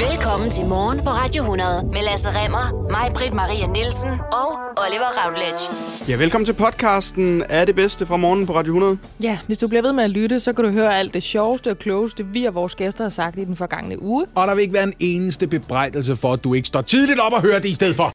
[0.00, 4.50] Velkommen til Morgen på Radio 100 med Lasse Remmer, mig, Britt Maria Nielsen og
[4.84, 5.62] Oliver Routledge.
[6.08, 8.98] Ja, velkommen til podcasten Er det bedste fra morgen på Radio 100.
[9.22, 11.70] Ja, hvis du bliver ved med at lytte, så kan du høre alt det sjoveste
[11.70, 14.26] og klogeste, vi og vores gæster har sagt i den forgangne uge.
[14.34, 17.32] Og der vil ikke være en eneste bebrejdelse for, at du ikke står tidligt op
[17.32, 18.12] og hører det i stedet for.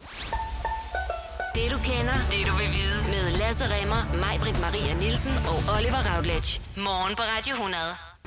[1.55, 5.75] Det du kender, det du vil vide med Lasse Remmer, mig, Britt Maria Nielsen og
[5.77, 6.61] Oliver Routledge.
[6.77, 7.77] Morgen på Radio 100.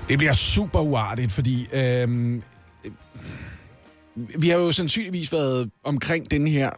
[0.08, 2.42] Det bliver super uartigt, fordi øhm, øh,
[4.16, 6.70] vi har jo sandsynligvis været omkring den her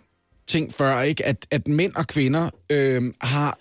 [0.47, 1.27] ting før, ikke?
[1.27, 3.59] At, at mænd og kvinder øh, har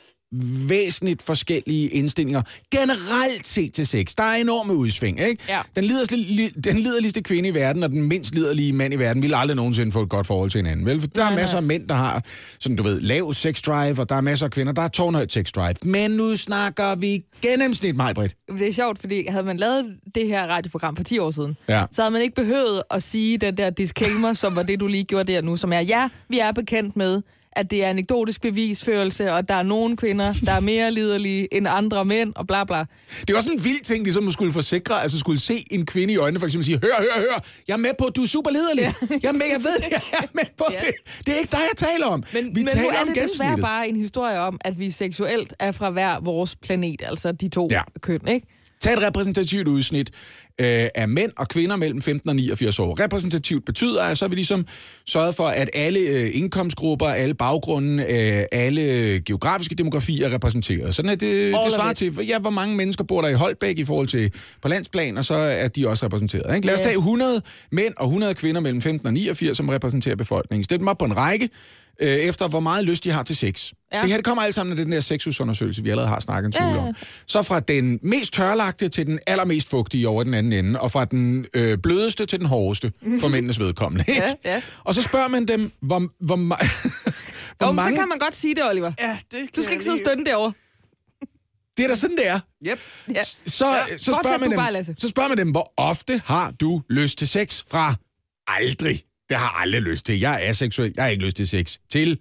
[0.69, 4.15] væsentligt forskellige indstillinger generelt set til sex.
[4.17, 5.43] Der er enorme udsving, ikke?
[5.49, 5.61] Ja.
[5.75, 9.33] Den, liderlige, den liderligste kvinde i verden og den mindst liderlige mand i verden vil
[9.35, 10.99] aldrig nogensinde få et godt forhold til hinanden, vel?
[10.99, 11.59] For der Nej, er masser nej.
[11.63, 12.23] af mænd, der har
[12.59, 15.31] sådan, du ved, lav sex drive, og der er masser af kvinder, der har tårnhøjt
[15.33, 15.75] sex drive.
[15.83, 18.35] Men nu snakker vi gennemsnit, mig, Britt.
[18.59, 21.85] Det er sjovt, fordi havde man lavet det her radioprogram for 10 år siden, Ja.
[21.91, 25.03] så havde man ikke behøvet at sige den der disclaimer, som var det, du lige
[25.03, 27.21] gjorde der nu, som er, ja, vi er bekendt med,
[27.55, 31.67] at det er anekdotisk bevisførelse, og der er nogle kvinder, der er mere liderlige end
[31.69, 32.85] andre mænd, og bla bla.
[33.21, 36.13] Det er også en vild ting, ligesom at skulle forsikre, altså skulle se en kvinde
[36.13, 38.27] i øjnene, for eksempel sige, hør, hør, hør, jeg er med på, at du er
[38.27, 38.83] super lederlig.
[39.23, 40.79] Jeg er med, jeg ved det, jeg er med på Ja.
[40.79, 40.93] det.
[41.25, 42.23] Det er ikke dig, jeg taler om.
[42.33, 44.91] Men, vi men taler nu er om det desværre bare en historie om, at vi
[44.91, 47.75] seksuelt er fra hver vores planet, altså de to Ja.
[47.75, 47.81] ja.
[48.01, 48.47] køn, ikke?
[48.81, 50.11] Tag et repræsentativt udsnit
[50.61, 53.03] øh, af mænd og kvinder mellem 15 og 89 år.
[53.03, 54.67] Repræsentativt betyder, at så har vi ligesom
[55.05, 58.81] sørget for, at alle øh, indkomstgrupper, alle baggrunde, øh, alle
[59.25, 60.95] geografiske demografier er repræsenteret.
[60.95, 63.85] Sådan at det, det svarer til, ja, hvor mange mennesker bor der i Holbæk i
[63.85, 64.31] forhold til
[64.61, 66.55] på landsplan, og så er de også repræsenteret.
[66.55, 66.67] Ikke?
[66.67, 70.63] Lad os tage 100 mænd og 100 kvinder mellem 15 og 89, som repræsenterer befolkningen.
[70.63, 71.49] Stil dem op på en række,
[72.01, 73.71] øh, efter hvor meget lyst de har til sex.
[73.93, 74.01] Ja.
[74.01, 76.53] Det her det kommer alt sammen af den der sexusundersøgelse, vi allerede har snakket en
[76.53, 76.95] smule Ja, om.
[77.27, 81.05] Så fra den mest tørlagte til den allermest fugtige over den anden ende, og fra
[81.05, 84.05] den øh, blødeste til den hårdeste for mændenes vedkommende.
[84.11, 84.21] Ikke?
[84.45, 84.61] Ja, ja.
[84.83, 86.67] Og så spørger man dem, hvor, hvor, ma-
[87.57, 87.95] hvor Jo, mange...
[87.95, 88.91] så kan man godt sige det, Oliver.
[88.99, 90.53] Ja, det Du skal ikke sidde og stønne derovre.
[91.77, 92.39] Det er da sådan, det er.
[92.67, 92.79] Yep.
[93.15, 93.23] Ja.
[93.23, 94.95] Så, ja, så, spørger man dem, bare, Lasse.
[94.97, 97.63] så spørger man dem, hvor ofte har du lyst til sex?
[97.71, 97.95] Fra
[98.47, 99.01] aldrig.
[99.29, 100.19] Det har jeg aldrig lyst til.
[100.19, 100.93] Jeg er aseksuel.
[100.95, 101.77] Jeg har ikke lyst til sex.
[101.91, 102.19] Til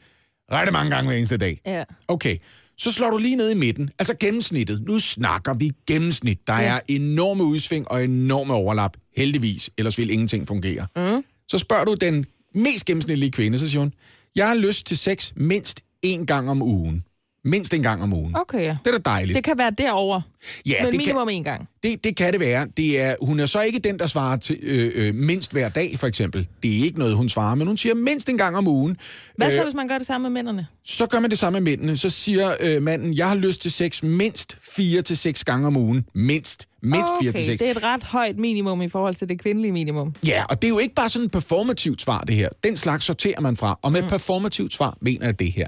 [0.53, 1.61] ret mange gange hver eneste dag.
[1.67, 1.85] Ja.
[2.09, 2.37] Okay,
[2.79, 3.91] så slår du lige ned i midten.
[3.99, 4.83] Altså gennemsnittet.
[4.87, 6.39] Nu snakker vi gennemsnit.
[6.47, 6.63] Der Ja.
[6.75, 8.97] er enorme udsving og enorme overlap.
[9.17, 10.87] Heldigvis, ellers vil ingenting fungere.
[10.97, 11.25] Mm.
[11.49, 13.93] Så spørger du den mest gennemsnitlige kvinde, så siger hun,
[14.37, 17.05] jeg har lyst til sex mindst en gang om ugen.
[17.47, 18.37] Mindst en gang om ugen.
[18.37, 18.77] Okay.
[18.85, 19.37] Det er da dejligt.
[19.37, 20.21] Det kan være derover,
[20.67, 21.69] ja, men det minimum kan, en gang.
[21.83, 22.67] det, det kan det være.
[22.77, 25.99] Det er, hun er så ikke den, der svarer til øh, øh, mindst hver dag,
[25.99, 26.49] for eksempel.
[26.63, 28.97] Det er ikke noget, hun svarer, men hun siger mindst en gang om ugen.
[29.37, 30.67] Hvad så, hvis man gør det samme med mændene?
[30.85, 31.97] Så gør man det samme med mændene.
[31.97, 35.77] Så siger øh, manden, jeg har lyst til sex mindst 4 til seks gange om
[35.77, 36.05] ugen.
[36.15, 36.69] Mindst.
[36.83, 37.59] Mindst 4 til okay, 6.
[37.59, 40.15] det er et ret højt minimum i forhold til det kvindelige minimum.
[40.27, 42.49] Ja, og det er jo ikke bare sådan et performativt svar, det her.
[42.65, 43.79] Den slags sorterer man fra.
[43.83, 44.09] Og med mm.
[44.09, 45.67] performativt svar mener jeg det her.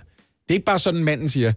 [0.49, 1.53] Det er ikke bare sådan, manden siger,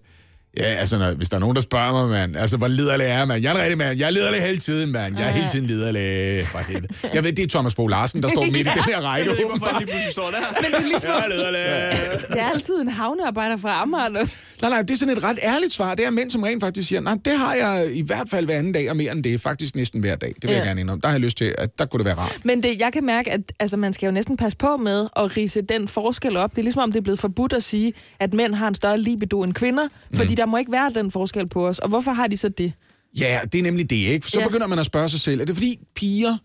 [0.58, 3.26] ja, altså, når, hvis der er nogen, der spørger mig, mand, altså, hvor liderlig er
[3.26, 3.44] mand?
[3.44, 4.00] Jeg er en rigtig mand.
[4.00, 5.18] Jeg er liderlig hele tiden, mand.
[5.18, 6.46] Jeg er hele tiden liderlig.
[6.46, 6.88] For helvede.
[7.14, 9.26] Jeg ved, det er Thomas Bo Larsen, der står midt i den her række.
[9.30, 10.38] Jeg ved ikke, hvorfor lige pludselig står der.
[10.64, 12.20] Men er ligesom, Jeg er lederlig.
[12.30, 14.20] det er altid en havnearbejder fra Amager nu.
[14.62, 15.96] Nej, nej, det er sådan et ret ærligt svar.
[15.96, 18.58] Det er mænd, som rent faktisk siger, nej, det har jeg i hvert fald hver
[18.58, 19.42] anden dag, og mere end det.
[19.42, 20.30] Faktisk næsten hver dag.
[20.36, 20.56] Det vil ja.
[20.56, 20.70] jeg Ja.
[20.70, 21.02] gerne indrømme.
[21.02, 22.38] Der har jeg lyst til, at der kunne det være rart.
[22.44, 25.38] Men det, jeg kan mærke, at altså, man skal jo næsten passe på med at
[25.38, 26.52] rise den forskel op.
[26.52, 28.98] Det er ligesom om, det er blevet forbudt at sige, at mænd har en større
[29.00, 31.80] libido end kvinder, fordi der må ikke være den forskel på os.
[31.80, 32.74] Og hvorfor har de så det?
[33.20, 34.28] Ja, det er nemlig det, ikke?
[34.28, 34.48] Så ja.
[34.48, 36.38] Begynder man at spørge sig selv, er det fordi piger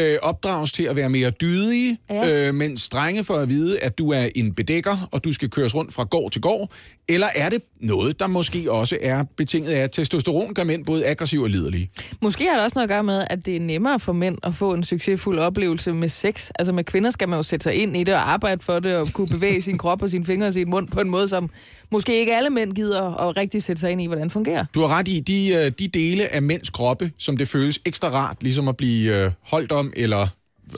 [0.00, 1.98] øh, opdrages til at være mere dydige.
[2.10, 2.48] Ja.
[2.48, 5.74] øh, mens drenge får at vide, at du er en bedækker, og du skal køres
[5.74, 6.72] rundt fra gård til gård?
[7.08, 11.06] Eller er det noget, der måske også er betinget af, at testosteron gør mænd både
[11.06, 11.90] aggressive og liderlige?
[12.22, 14.54] Måske har det også noget at gøre med, at det er nemmere for mænd at
[14.54, 16.50] få en succesfuld oplevelse med sex.
[16.58, 18.96] Altså med kvinder skal man jo sætte sig ind i det og arbejde for det,
[18.96, 21.50] og kunne bevæge sin krop og sine fingre og sin mund på en måde, som
[21.92, 24.64] måske ikke alle mænd gider at rigtig sætte sig ind i, hvordan fungerer.
[24.74, 28.08] Du har ret i, de, øh, de dele af mænds kroppe, som det føles ekstra
[28.08, 30.28] rart, ligesom at blive øh, holdt om, eller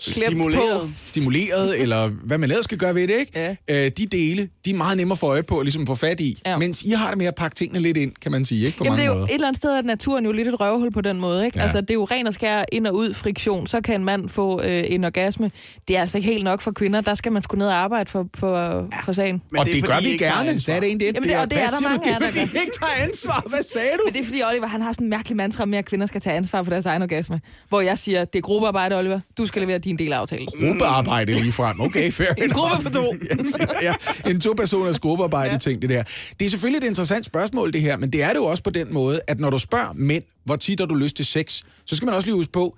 [0.01, 0.81] Stimuleret.
[0.81, 0.89] på.
[1.05, 3.57] stimuleret, eller hvad man ellers skal gøre ved det, ikke?
[3.69, 3.85] Ja.
[3.85, 6.39] Øh, de dele, de er meget nemmere for øje på at ligesom få fat i,
[6.47, 6.51] ja.
[6.51, 6.57] Ja.
[6.59, 8.79] mens I har det med at pakke tingene lidt ind, kan man sige, ikke?
[8.79, 9.27] På Jamen det mange er jo måder.
[9.27, 11.57] et eller andet sted, at naturen jo lidt et røvhul på den måde, ikke?
[11.59, 11.61] Ja.
[11.61, 11.65] Ja.
[11.65, 14.29] Altså det er jo ren og skær ind og ud friktion, så kan en mand
[14.29, 15.51] få øh, en orgasme.
[15.89, 18.11] Det er altså ikke helt nok for kvinder, der skal man sgu ned og arbejde
[18.11, 19.43] for, for, for sagen.
[19.59, 20.55] og det det, det gør vi gerne.
[20.55, 21.07] Det er det egentlig.
[21.15, 23.45] Jamen, det- og det er der mange af, Det er, der I ikke tager ansvar.
[23.49, 24.01] Hvad sagde du?
[24.07, 26.21] Men det er fordi, Oliver, han har sådan en mærkelig mantra med, at kvinder skal
[26.21, 27.41] tage ansvar for deres egen orgasme.
[27.69, 29.21] Hvor jeg siger, det er gruppearbejde, Oliver.
[29.39, 30.47] Du skal levere din del af aftalen.
[30.47, 31.81] Gruppearbejde lige frem.
[31.81, 33.15] Okay, fair En gruppe for to.
[33.83, 33.95] ja,
[34.27, 35.59] en to-personers gruppearbejde ja.
[35.59, 36.03] ting, det der.
[36.41, 38.71] Det er selvfølgelig et interessant spørgsmål, det her, men det er det jo også på
[38.71, 41.97] den måde, at når du spørger mænd, hvor tit har du lyst til sex, så
[41.97, 42.77] skal man også lige huske på,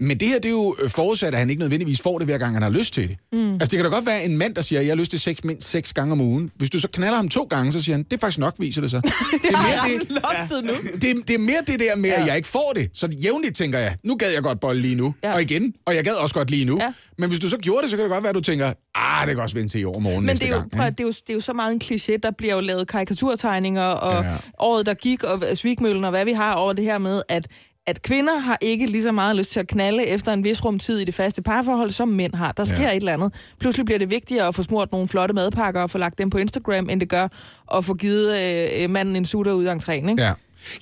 [0.00, 2.38] Men det her, det er jo øh, forudsat, at han ikke nødvendigvis får det, hver
[2.38, 3.16] gang han har lyst til det.
[3.32, 3.52] Mm.
[3.52, 5.38] Altså, det kan da godt være en mand, der siger, jeg har lyst til sex
[5.44, 6.50] mindst seks gange om ugen.
[6.56, 8.80] Hvis du så knaller ham to gange, så siger han, det er faktisk nok, viser
[8.80, 9.02] det sig.
[9.42, 10.72] det, er mere det, nu.
[11.00, 12.90] det, det er mere det der med, at jeg ikke får det.
[12.94, 15.14] Så jævnligt tænker jeg, nu gad jeg godt bolle lige nu.
[15.22, 15.28] Ja.
[15.28, 15.34] Ja.
[15.34, 16.76] Og igen, og jeg gad også godt lige nu.
[16.80, 16.84] Ja.
[16.84, 16.92] Ja.
[17.18, 19.26] Men hvis du så gjorde det, så kan det godt være, at du tænker, ah,
[19.26, 20.70] det kan også vente til i overmorgen Men næste det er, jo, gang.
[20.70, 22.88] prøv, det, er jo, det er jo så meget en kliché, der bliver jo lavet
[22.88, 24.30] karikaturtegninger, og Ja.
[24.30, 24.36] ja.
[24.58, 27.46] året, der gik, og Svigmøllen, og hvad vi har over det her med, at
[27.86, 30.98] at kvinder har ikke lige så meget lyst til at knalde efter en vis rumtid
[30.98, 32.52] i det faste parforhold, som mænd har.
[32.52, 32.90] Der sker Ja.
[32.90, 33.32] et eller andet.
[33.60, 36.38] Pludselig bliver det vigtigere at få smurt nogle flotte madpakker og få lagt dem på
[36.38, 37.28] Instagram, end det gør
[37.76, 38.38] at få givet
[38.82, 40.22] øh, manden en sutter ud af entréen, ikke?
[40.22, 40.32] Ja.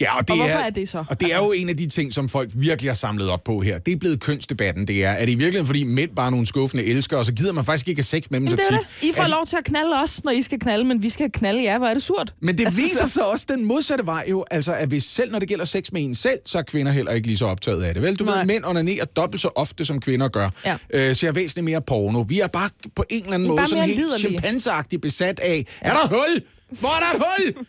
[0.01, 1.05] Ja, og, det Og hvorfor er, er det så?
[1.09, 3.61] Og det er jo en af de ting, som folk virkelig har samlet op på
[3.61, 3.79] her.
[3.79, 5.11] Det er blevet kønsdebatten, det er.
[5.11, 7.65] Er det i virkeligheden, fordi mænd bare er nogle skuffende elskere, og så gider man
[7.65, 8.89] faktisk ikke have sex med dem Jamen, så det tit?
[9.03, 9.09] det.
[9.09, 11.33] I får Er lov til at knalde os, når I skal knalde, men vi skal
[11.33, 11.79] knalde jer.
[11.79, 12.35] Hvor er det surt?
[12.43, 15.49] Men det viser sig også den modsatte vej jo, altså at hvis selv når det
[15.49, 18.03] gælder sex med en selv, så er kvinder heller ikke lige så optaget af det.
[18.03, 18.39] Vel, du Nej.
[18.39, 20.51] ved, mænd onanerer dobbelt så ofte, som kvinder gør.
[20.65, 20.77] Ja.
[20.95, 22.21] Øh, ser væsentligt mere porno.
[22.21, 26.09] Vi er bare på en eller anden måde sådan helt chimpanseagtigt besat af, er der
[26.09, 26.43] hul?
[26.70, 27.67] Hvor er der et hul?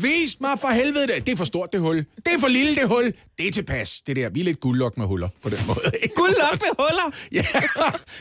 [0.00, 1.26] Vis mig for helvede det.
[1.26, 1.96] Det er for stort, det hul.
[1.96, 3.12] Det er for lille, det hul.
[3.38, 4.00] Det er tilpas.
[4.06, 5.80] Det der, vi er lidt guldlok med huller på den måde.
[6.02, 6.14] ikke?
[6.14, 7.14] Guldlok med huller!
[7.32, 7.44] Ja,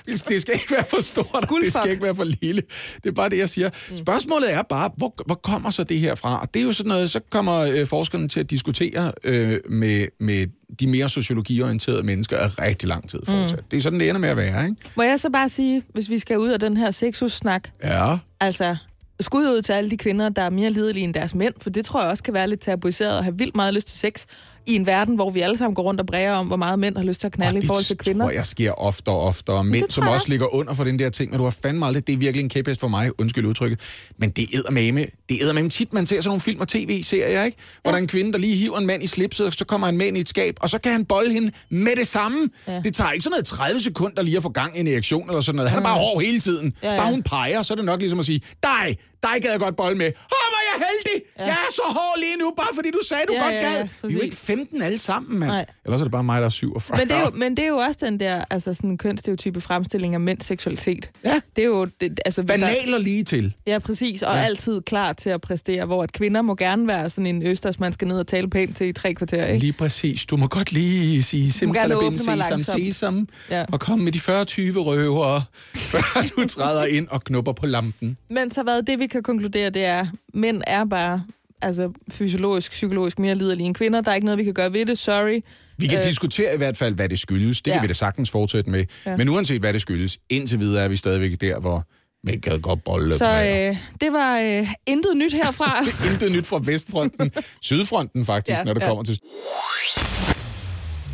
[0.08, 2.62] det skal ikke være for stort, og det skal ikke være for lille.
[3.04, 3.70] Det er bare det, jeg siger.
[3.96, 6.42] Spørgsmålet er bare, hvor, hvor kommer så det her fra?
[6.42, 10.08] Og det er jo sådan noget, så kommer øh, forskerne til at diskutere øh, med,
[10.20, 10.48] med
[10.80, 13.58] de mere sociologiorienterede mennesker af rigtig lang tid fortsat.
[13.60, 13.64] Mm.
[13.72, 14.76] Det er sådan, det ender med at være, ikke?
[14.96, 18.18] Må jeg så bare sige, hvis vi skal ud af den her sexus-snak, Ja.
[18.40, 18.76] altså
[19.22, 21.86] skud ud til alle de kvinder, der er mere lidelige end deres mænd, for det
[21.86, 24.26] tror jeg også kan være lidt tabuiseret at have vildt meget lyst til sex
[24.66, 26.98] i en verden, hvor vi alle sammen går rundt og bræger om, hvor meget mænd
[26.98, 28.26] har lyst til at knalde i forhold til det kvinder.
[28.26, 29.64] tror jeg sker oftere og oftere.
[29.64, 32.14] Mænd, som også ligger under for den der ting, men du har fandme aldrig, det
[32.14, 33.80] er virkelig en kæphest for mig, undskyld udtrykket.
[34.18, 37.44] Men det er med det er med tit, man ser sådan nogle film og tv-serier,
[37.44, 37.58] ikke?
[37.82, 37.92] Hvor ja.
[37.92, 39.98] der er en kvinde, der lige hiver en mand i slipset, og så kommer en
[39.98, 42.50] mand i et skab, og så kan han bolde hende med det samme.
[42.68, 42.82] Ja.
[42.84, 45.42] Det tager ikke sådan noget 30 sekunder lige at få gang i en erektion eller
[45.42, 45.72] sådan noget.
[45.72, 46.74] Han er bare hård hele tiden.
[46.84, 46.92] Ja.
[46.92, 46.98] ja.
[46.98, 49.76] Bare hun peger, så er det nok ligesom at sige, dig, dig gad jeg godt
[49.76, 50.06] bold med.
[50.06, 50.12] Åh,
[50.52, 51.28] hvor er jeg heldig!
[51.40, 51.44] Ja.
[51.46, 53.78] Jeg er så hård lige nu, bare fordi du sagde, du Ja, godt ja, ja,
[53.78, 53.88] gad.
[54.04, 55.52] Vi er jo ikke 15 alle sammen, mand.
[55.52, 55.66] Nej.
[55.86, 56.98] Ellers er det bare mig, der er 47.
[56.98, 60.14] Men det, er jo, men det er jo også den der altså sådan kønsstereotype fremstilling
[60.14, 61.10] af mænds seksualitet.
[61.26, 61.40] Ja.
[61.56, 61.86] Det er jo...
[62.02, 63.54] Det, altså, hvis der- Banaler lige til.
[63.68, 64.22] Ja, præcis.
[64.22, 64.40] Og Ja.
[64.40, 64.46] ja.
[64.46, 67.94] altid klar til at præstere, hvor at kvinder må gerne være sådan en østers, man
[67.94, 69.60] skal ned og tale pænt til i tre kvarter, ikke?
[69.60, 70.26] Lige præcis.
[70.26, 73.66] Du må godt lige sige simsalabim, sesam, sesam, Ja.
[73.72, 75.42] og komme med de 40-20 røver,
[75.76, 78.18] før du træder ind og knupper på lampen.
[78.30, 81.24] Men så hvad det, vi kan konkludere, det er, mænd er bare
[81.62, 84.02] altså, fysiologisk, psykologisk mere liderlige end kvinder.
[84.02, 84.98] Der er ikke noget, vi kan gøre ved det.
[84.98, 85.42] Sorry.
[85.78, 87.62] Vi kan øh, diskutere i hvert fald, hvad det skyldes.
[87.62, 87.76] Det ja.
[87.76, 88.86] Kan vi da sagtens fortsætte med.
[89.06, 89.18] Ja.
[89.18, 91.84] Men uanset hvad det skyldes, indtil videre er vi stadigvæk der, hvor
[92.24, 93.14] mænd gad godt bolle.
[93.14, 95.86] Så øh, det var øh, intet nyt herfra.
[96.12, 97.32] Intet nyt fra Vestfronten.
[97.62, 98.88] Sydfronten faktisk, ja, når det ja.
[98.88, 99.20] kommer til...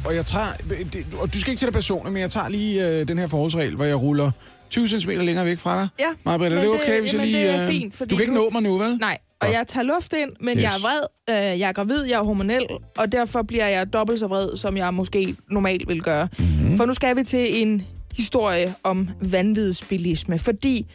[0.05, 0.47] Og jeg tager...
[0.93, 3.27] det- Og du skal ikke til det personligt, men jeg tager lige øh, den her
[3.27, 4.31] forholdsregel, hvor jeg ruller
[4.69, 5.87] 20 cm længere væk fra dig.
[5.99, 7.39] Ja, Maja, er men det okay, hvis jeg lige...
[7.41, 8.97] det er øh, fint, fordi du kan ikke nå mig nu, vel?
[8.97, 10.63] Nej, og jeg tager luft ind, men Yes.
[10.63, 12.63] jeg er vred, øh, jeg er gravid, jeg er hormonel,
[12.97, 16.27] og derfor bliver jeg dobbelt så vred, som jeg måske normalt vil gøre.
[16.39, 16.47] Mhm.
[16.49, 16.77] Mm-hmm.
[16.77, 17.85] For nu skal vi til en
[18.17, 20.85] historie om vanvidsbilisme, fordi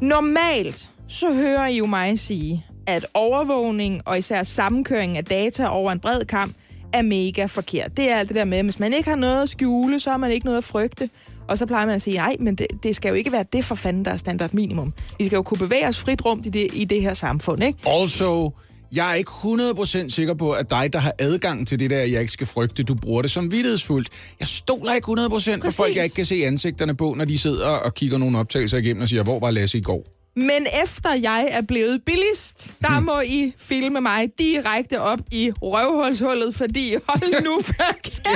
[0.00, 5.92] normalt så hører I jo mig sige, at overvågning og især sammenkøring af data over
[5.92, 6.54] en bred kamp
[6.92, 7.96] er mega forkert.
[7.96, 10.10] Det er alt det der med, at hvis man ikke har noget at skjule, så
[10.10, 11.10] har man ikke noget at frygte.
[11.48, 13.64] Og så plejer man at sige, nej, men det, det skal jo ikke være det
[13.64, 14.92] for fanden, der er standard minimum.
[15.18, 17.78] Vi skal jo kunne bevæge os frit rundt i det, i det her samfund, ikke?
[17.86, 18.50] Also,
[18.94, 22.20] jeg er ikke 100% sikker på, at dig, der har adgang til det der, jeg
[22.20, 24.08] ikke skal frygte, du bruger det som vidtighedsfuldt.
[24.40, 25.76] Jeg stoler ikke 100% på Præcis.
[25.76, 29.02] folk, jeg ikke kan se ansigterne på, når de sidder og kigger nogle optagelser igennem
[29.02, 30.15] og siger, hvor var Lasse i går?
[30.36, 36.54] Men efter jeg er blevet billigst, der må I filme mig direkte op i røvhulshullet,
[36.54, 38.26] fordi hold nu fast.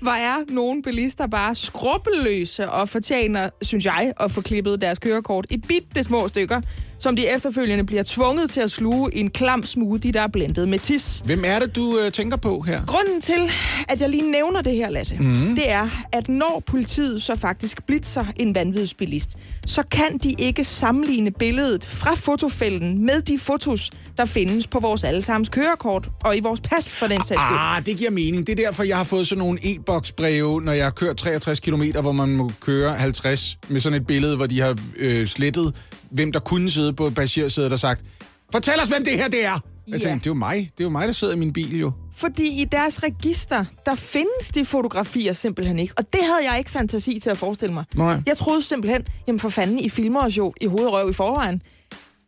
[0.00, 5.46] Hvor er nogle bilister bare skrubbelløse og fortjener, synes jeg, at få klippet deres kørekort
[5.50, 6.60] i bitte små stykker,
[7.00, 10.68] som de efterfølgende bliver tvunget til at sluge i en klam smoothie, der er blendet
[10.68, 11.22] med tis.
[11.24, 12.84] Hvem er det, du øh, tænker på her?
[12.86, 13.50] Grunden til,
[13.88, 15.54] at jeg lige nævner det her, Lasse, mm.
[15.54, 21.30] det er, at når politiet så faktisk blitzer en vanvidsbilist, så kan de ikke sammenligne
[21.30, 26.60] billedet fra fotofælden med de fotos, der findes på vores allesammens kørekort og i vores
[26.60, 27.40] pas for den sags.
[27.40, 28.46] Ah, det giver mening.
[28.46, 31.82] Det er derfor, jeg har fået sådan nogle e-boksbreve, når jeg har kørt 63 km,
[32.00, 35.74] hvor man må køre 50, med sådan et billede, hvor de har øh, slettet,
[36.10, 38.04] hvem der kunne sidde på passagersædet og sagt,
[38.52, 39.50] fortæl os, hvem det her det er!
[39.88, 40.08] Jeg Ja.
[40.08, 40.56] tænkte, det er jo mig.
[40.78, 41.92] Det er jo mig, der sidder i min bil jo.
[42.16, 45.94] Fordi i deres register, der findes de fotografier simpelthen ikke.
[45.96, 47.84] Og det havde jeg ikke fantasi til at forestille mig.
[47.94, 48.22] Nej.
[48.26, 51.62] Jeg troede simpelthen, jamen for fanden, I filmer os jo i hovedrøv i forvejen.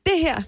[0.06, 0.42] Det her,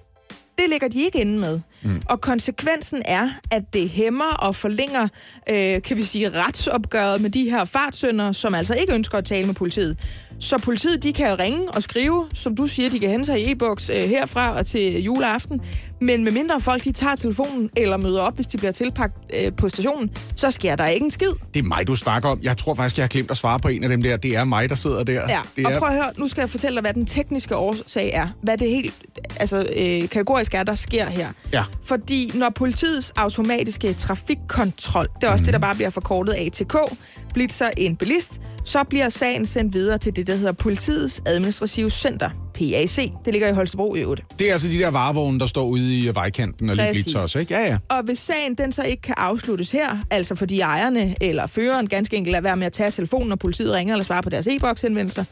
[0.58, 1.60] det ligger de ikke inde med.
[1.84, 2.02] Mm.
[2.08, 5.08] Og konsekvensen er, at det hæmmer og forlænger,
[5.50, 9.46] øh, kan vi sige, retsopgøret med de her fartsønder, som altså ikke ønsker at tale
[9.46, 9.96] med politiet.
[10.40, 13.52] Så politiet, de kan ringe og skrive, som du siger, de kan hente sig i
[13.52, 15.60] e-boks øh, herfra og til juleaften.
[16.00, 19.52] Men med mindre folk, de tager telefonen eller møder op, hvis de bliver tilpagt øh,
[19.56, 21.26] på stationen, så sker der ikke en skid.
[21.54, 22.40] Det er mig, du snakker om.
[22.42, 24.16] Jeg tror faktisk, jeg har glemt at svare på en af dem der.
[24.16, 25.12] Det er mig, der sidder der.
[25.12, 25.78] Ja, det og er...
[25.78, 28.28] prøv at høre, nu skal jeg fortælle dig, hvad den tekniske årsag er.
[28.42, 28.94] Hvad det helt
[29.40, 31.28] altså, øh, kategorisk er, der sker her.
[31.52, 31.64] Ja.
[31.84, 35.44] Fordi når politiets automatiske trafikkontrol, det er også mm.
[35.44, 36.76] det, der bare bliver forkortet ATK,
[37.34, 42.30] blitzer en bilist, så bliver sagen sendt videre til det, der hedder Politiets Administrative Center,
[42.54, 43.10] PAC.
[43.24, 44.22] Det ligger i Holstebro i øvrigt.
[44.38, 47.34] Det er altså de der varevogne, der står ude i vejkanten og lige blitzer os,
[47.34, 47.54] ikke?
[47.54, 47.78] Ja, ja.
[47.88, 52.16] Og hvis sagen den så ikke kan afsluttes her, altså fordi ejerne eller føreren ganske
[52.16, 54.80] enkelt lader være med at tage telefonen, når politiet ringer eller svarer på deres e-boks
[54.80, 55.24] henvendelser,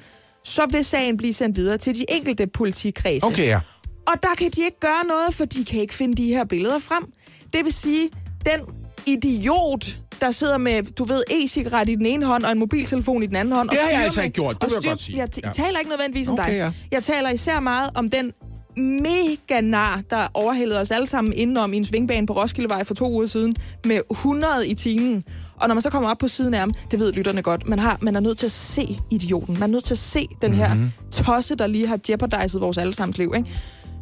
[0.45, 3.27] så vil sagen blive sendt videre til de enkelte politikredse.
[3.27, 3.61] Okay, ja.
[4.07, 6.79] Og der kan de ikke gøre noget, for de kan ikke finde de her billeder
[6.79, 7.05] frem.
[7.53, 8.11] Det vil sige,
[8.45, 8.61] den
[9.07, 13.27] idiot, der sidder med, du ved, e-cigaret i den ene hånd og en mobiltelefon i
[13.27, 13.69] den anden hånd.
[13.69, 15.19] Det og har jeg altså ikke gjort, det vil jeg godt sige.
[15.19, 15.51] Jeg Ja.
[15.53, 16.57] taler ikke nødvendigvis om Okay, dig.
[16.59, 16.73] ja.
[16.93, 18.33] Jeg taler især meget om den
[18.77, 23.11] mega nar, der overhældede os alle sammen indenom i en svingbane på Roskildevej for to
[23.13, 23.55] uger siden
[23.87, 25.25] med 100 i timen.
[25.57, 27.79] Og når man så kommer op på siden af ham, det ved lytterne godt, man,
[27.79, 29.55] har, man er nødt til at se idioten.
[29.55, 30.83] Man er nødt til at se den her Mhm.
[30.83, 31.25] mm-hmm.
[31.25, 33.33] tosse, der lige har jeopardized vores allesammens liv.
[33.37, 33.51] Ikke?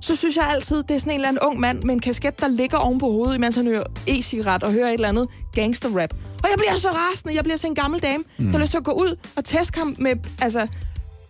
[0.01, 2.41] Så synes jeg altid, det er sådan en eller anden ung mand med en kasket,
[2.41, 6.13] der ligger oven på hovedet, imens han hører e-cigaret og hører et eller andet gangster-rap.
[6.43, 7.35] Og jeg bliver så rasende.
[7.35, 8.45] Jeg bliver så en gammel dame, mm.
[8.45, 10.67] der har lyst til at gå ud og tæske ham med altså,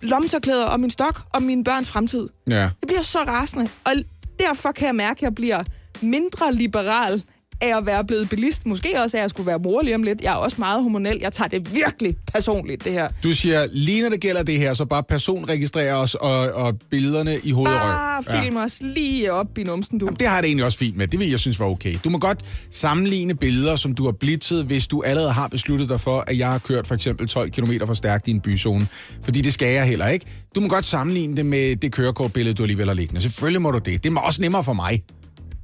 [0.01, 2.29] lommetørklæder og min stok og mine børns fremtid.
[2.51, 2.57] Ja.
[2.57, 3.93] Jeg bliver så rasende, og
[4.39, 5.63] derfor kan jeg mærke, at jeg bliver
[6.01, 7.23] mindre liberal
[7.61, 8.67] af at være blevet bilist.
[8.67, 10.23] Måske også af at skulle være mor lige om lidt.
[10.23, 11.19] Jeg er også meget hormonel.
[11.21, 13.09] Jeg tager det virkelig personligt, det her.
[13.23, 17.39] Du siger, lige når det gælder det her, så bare personregistrer os og, og billederne
[17.45, 17.81] i hoved og røv.
[17.81, 20.07] Bare film os lige op i numsen, du.
[20.07, 21.09] Jamen, det har jeg det egentlig også fint med.
[21.09, 21.97] Det vil jeg synes var okay.
[22.05, 26.01] Du må godt sammenligne billeder, som du har blitzet, hvis du allerede har besluttet dig
[26.01, 28.87] for, at jeg har kørt for eksempel 12 km for stærkt i en byzone.
[29.23, 30.27] Fordi det skal jeg heller ikke.
[30.55, 33.23] Du må godt sammenligne det med det kørekortbillede, du alligevel har liggende.
[33.23, 34.05] Selvfølgelig må du det.
[34.05, 35.03] Det er også nemmere for mig.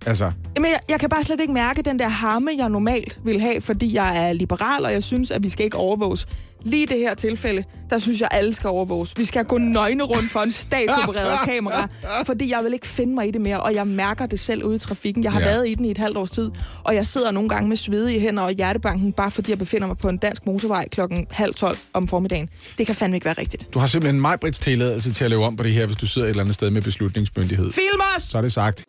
[0.06, 3.40] Altså, Jamen, jeg, jeg kan bare slet ikke mærke den der harme, jeg normalt vil
[3.40, 6.26] have, fordi jeg er liberal, og jeg synes, at vi skal ikke overvåges.
[6.64, 9.14] Lige i det her tilfælde, der synes jeg, alle skal overvåges.
[9.16, 11.88] Vi skal gå nøgne rundt for en statsopereret kamera,
[12.26, 14.76] fordi jeg vil ikke finde mig i det mere, og jeg mærker det selv ude
[14.76, 15.24] i trafikken.
[15.24, 15.46] Jeg har Ja.
[15.46, 16.50] været i den i et halvt års tid,
[16.84, 19.98] og jeg sidder nogle gange med svedige hænder og hjertebanken, bare fordi jeg befinder mig
[19.98, 22.48] på en dansk motorvej klokken halv tolv om formiddagen.
[22.78, 23.68] Det kan fandme ikke være rigtigt.
[23.74, 26.26] du har simpelthen mig tilladelse til at lave om på det her, hvis du sidder
[26.26, 27.72] et eller andet sted med beslutningsmyndighed.
[27.72, 28.22] Film os!
[28.22, 28.84] Så er det sagt.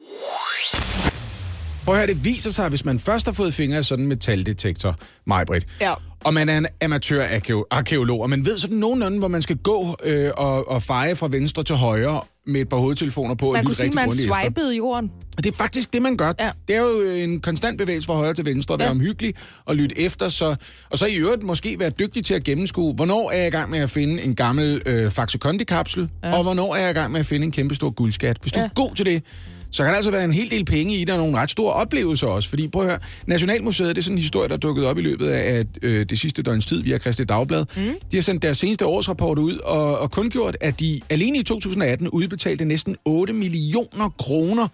[1.87, 4.09] Prøv at høre, det viser sig, hvis man først har fået fingre i sådan en
[4.09, 4.95] metaldetektor,
[5.27, 5.93] Majbrit, Ja.
[6.23, 10.29] og man er en amatør-arkeolog, og man ved sådan nogenlunde, hvor man skal gå øh,
[10.37, 13.91] og, og feje fra venstre til højre med et par hovedtelefoner på Man kunne sige,
[13.91, 15.11] man swipede jorden.
[15.37, 16.33] Og det er faktisk det, man gør.
[16.39, 16.49] Ja.
[16.67, 18.91] Det er jo en konstant bevægelse fra højre til venstre, at være Ja.
[18.91, 19.33] omhyggelig
[19.65, 20.55] og lytte efter, så,
[20.89, 23.69] og så i øvrigt måske være dygtig til at gennemskue, hvornår er jeg i gang
[23.71, 26.37] med at finde en gammel øh, Faxe Kondi-kapsel, ja.
[26.37, 28.37] og hvornår er jeg i gang med at finde en kæmpe stor guldskat.
[28.41, 28.65] Hvis du Ja.
[28.65, 29.23] er god til det,
[29.71, 31.73] så kan der altså være en hel del penge i det, og nogle ret store
[31.73, 32.49] oplevelser også.
[32.49, 35.01] Fordi prøv at høre, Nationalmuseet, det er sådan en historie, der er dukket op i
[35.01, 37.65] løbet af øh, det sidste døgns tid via Christi Dagblad.
[37.77, 37.83] Mm.
[38.11, 41.43] De har sendt deres seneste årsrapport ud og, og kun gjort, at de alene i
[41.43, 44.67] 2018 udbetalte næsten 8 millioner kroner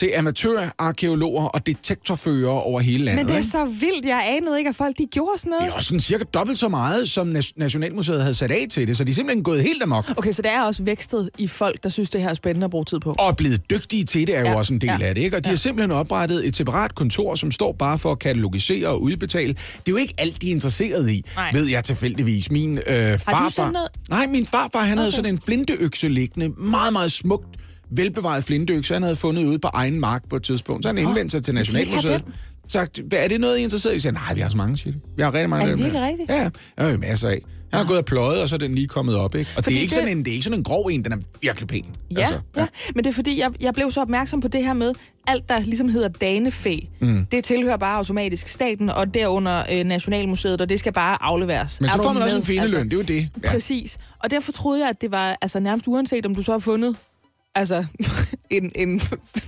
[0.00, 3.20] til amatørarkeologer og detektorførere over hele landet.
[3.20, 3.50] Men det er ikke?
[3.50, 4.06] så vildt.
[4.06, 5.64] Jeg anede ikke, at folk de gjorde sådan noget.
[5.64, 8.96] det er også sådan cirka dobbelt så meget, som Nationalmuseet havde sat af til det,
[8.96, 10.12] så de er simpelthen gået helt amok.
[10.16, 12.70] Okay, så det er også vækstet i folk, der synes, det her er spændende at
[12.70, 13.16] bruge tid på.
[13.18, 15.36] Og blevet dygtige til det er jo Ja, også en del ja, af det, ikke?
[15.36, 15.52] Og de ja.
[15.52, 19.52] har simpelthen oprettet et separat kontor, som står bare for at katalogisere og udbetale.
[19.52, 21.52] Det er jo ikke alt, de er interesseret i, Nej.
[21.52, 22.50] ved jeg tilfældigvis.
[22.50, 23.88] Min øh, farfar...
[24.10, 24.98] Nej, min farfar, han okay.
[24.98, 26.48] havde sådan en flinteøkse liggende.
[26.48, 30.84] Meget, meget smukt velbevaret flinteøkse, han havde fundet ude på egen mark på et tidspunkt.
[30.84, 32.24] Så han indvendte sig til Nationalmuseet.
[32.68, 33.94] Sagt, hvad er det noget, I er interesseret i?
[33.94, 34.94] Jeg sagde, nej, vi har så mange, de.
[35.16, 35.66] Vi har rigtig mange.
[35.66, 36.30] Er det virkelig her." rigtigt?
[36.30, 36.50] Ja, ja.
[36.76, 37.40] Jeg har jo masser af.
[37.72, 39.50] Han har gået og pløjet, og så er den lige kommet op, ikke?
[39.50, 41.04] Og det Fordi er, ikke det- sådan en, det er ikke sådan en grov en,
[41.04, 41.84] den er virkelig pæn.
[42.10, 42.66] Ja, altså, ja.
[42.94, 44.92] men det er fordi, jeg, jeg blev så opmærksom på det her med,
[45.26, 47.26] alt der ligesom hedder danefæ, mm.
[47.32, 51.80] det tilhører bare automatisk staten, og derunder øh, Nationalmuseet, og det skal bare afleveres.
[51.80, 52.40] Men så får man også med?
[52.42, 53.28] en findeløn, det er jo det.
[53.44, 53.50] Ja.
[53.50, 53.98] Præcis.
[54.24, 56.96] Og derfor troede jeg, at det var altså, nærmest uanset, om du så har fundet
[57.54, 57.84] altså,
[58.50, 59.00] en, en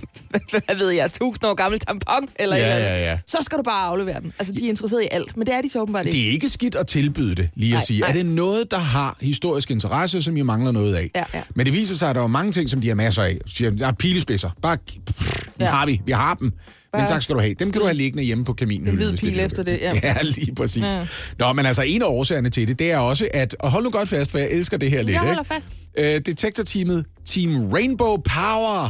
[0.51, 3.19] hvad ved jeg, tusind år gammel tampon, eller, Ja, eller ja, ja.
[3.27, 4.33] så skal du bare aflevere den.
[4.39, 6.17] Altså, de er interesseret i alt, men det er de så åbenbart ikke.
[6.17, 7.99] Det er ikke skidt at tilbyde det, lige at Nej, sige.
[7.99, 8.09] nej.
[8.09, 11.09] Er det noget, der har historisk interesse, som I mangler noget af?
[11.15, 11.41] Ja, ja.
[11.55, 13.37] Men det viser sig, at der er mange ting, som de har masser af.
[13.45, 14.49] Så Der er pilespidser.
[14.61, 15.65] Bare, pff, Ja.
[15.69, 16.01] har vi.
[16.05, 16.53] Vi har dem.
[16.97, 17.53] Men tak skal du have.
[17.53, 18.87] Dem kan du have liggende hjemme på kaminen.
[18.87, 19.93] En hvid pil efter det, ja.
[20.03, 20.83] Ja, lige præcis.
[20.83, 21.07] Ja.
[21.39, 23.89] Nå, men altså en af årsagerne til det, det er også, at, og hold nu
[23.89, 25.53] godt fast, for jeg elsker det her lidt, Jeg holder ikke?
[25.53, 25.69] fast.
[25.97, 28.89] Øh, detektorteamet Team Rainbow Power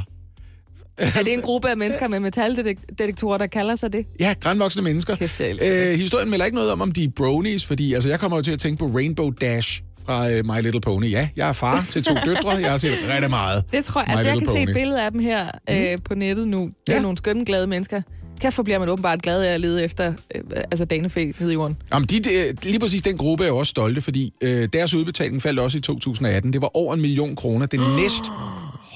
[0.97, 4.05] Er det en gruppe af mennesker med metaldetektorer, der kalder sig det?
[4.19, 5.15] Ja, grænvoksne mennesker.
[5.15, 5.87] Kæft, jeg det.
[5.91, 8.43] øh, historien melder ikke noget om, om de er bronies, fordi altså, jeg kommer jo
[8.43, 11.11] til at tænke på Rainbow Dash fra uh, My Little Pony.
[11.11, 12.49] Ja, jeg er far til to døtre.
[12.49, 13.63] Jeg har set rigtig meget.
[13.71, 14.07] Det tror jeg.
[14.07, 14.73] My Altså, jeg kan se et Pony.
[14.73, 16.59] billede af dem her øh, på nettet nu.
[16.87, 17.01] Det er Ja.
[17.01, 18.01] nogle skønne, glade mennesker.
[18.43, 21.77] Kæft, bliver man åbenbart glad af at lede efter øh, altså danefæ nede i jorden.
[21.93, 25.41] Jamen, de, de, lige præcis den gruppe er jo også stolte, fordi øh, deres udbetaling
[25.41, 26.53] faldt også i 2018.
[26.53, 27.65] Det var over en million kroner.
[27.65, 28.23] Det næst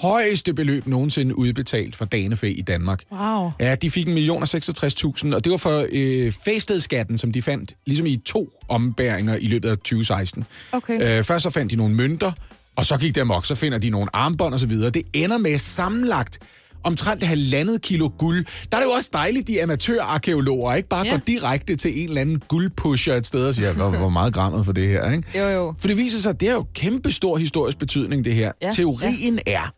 [0.01, 3.03] højeste beløb nogensinde udbetalt for danefæ i Danmark.
[3.11, 3.51] Wow.
[3.59, 7.41] Ja, de fik en million og 66.000, og det var for øh, fæstedskatten, som de
[7.41, 10.45] fandt ligesom i to ombæringer i løbet af 2016.
[10.71, 11.19] Okay.
[11.19, 12.31] Øh, først så fandt de nogle mønter,
[12.75, 14.89] og så gik det amok, så finder de nogle armbånd og så videre.
[14.89, 16.39] Det ender med sammenlagt
[16.87, 18.45] omtrent et halvandet kilo guld.
[18.71, 21.11] Der er det jo også dejligt, de amatørarkeologer ikke bare Ja.
[21.11, 24.65] går direkte til en eller anden guldpusher et sted og siger, hvor, hvor meget grammet
[24.65, 25.39] for det her, ikke?
[25.39, 25.73] Jo, jo.
[25.79, 28.51] For det viser sig, at det er jo kæmpe stor historisk betydning, det her.
[28.61, 29.73] Ja, Teorien er,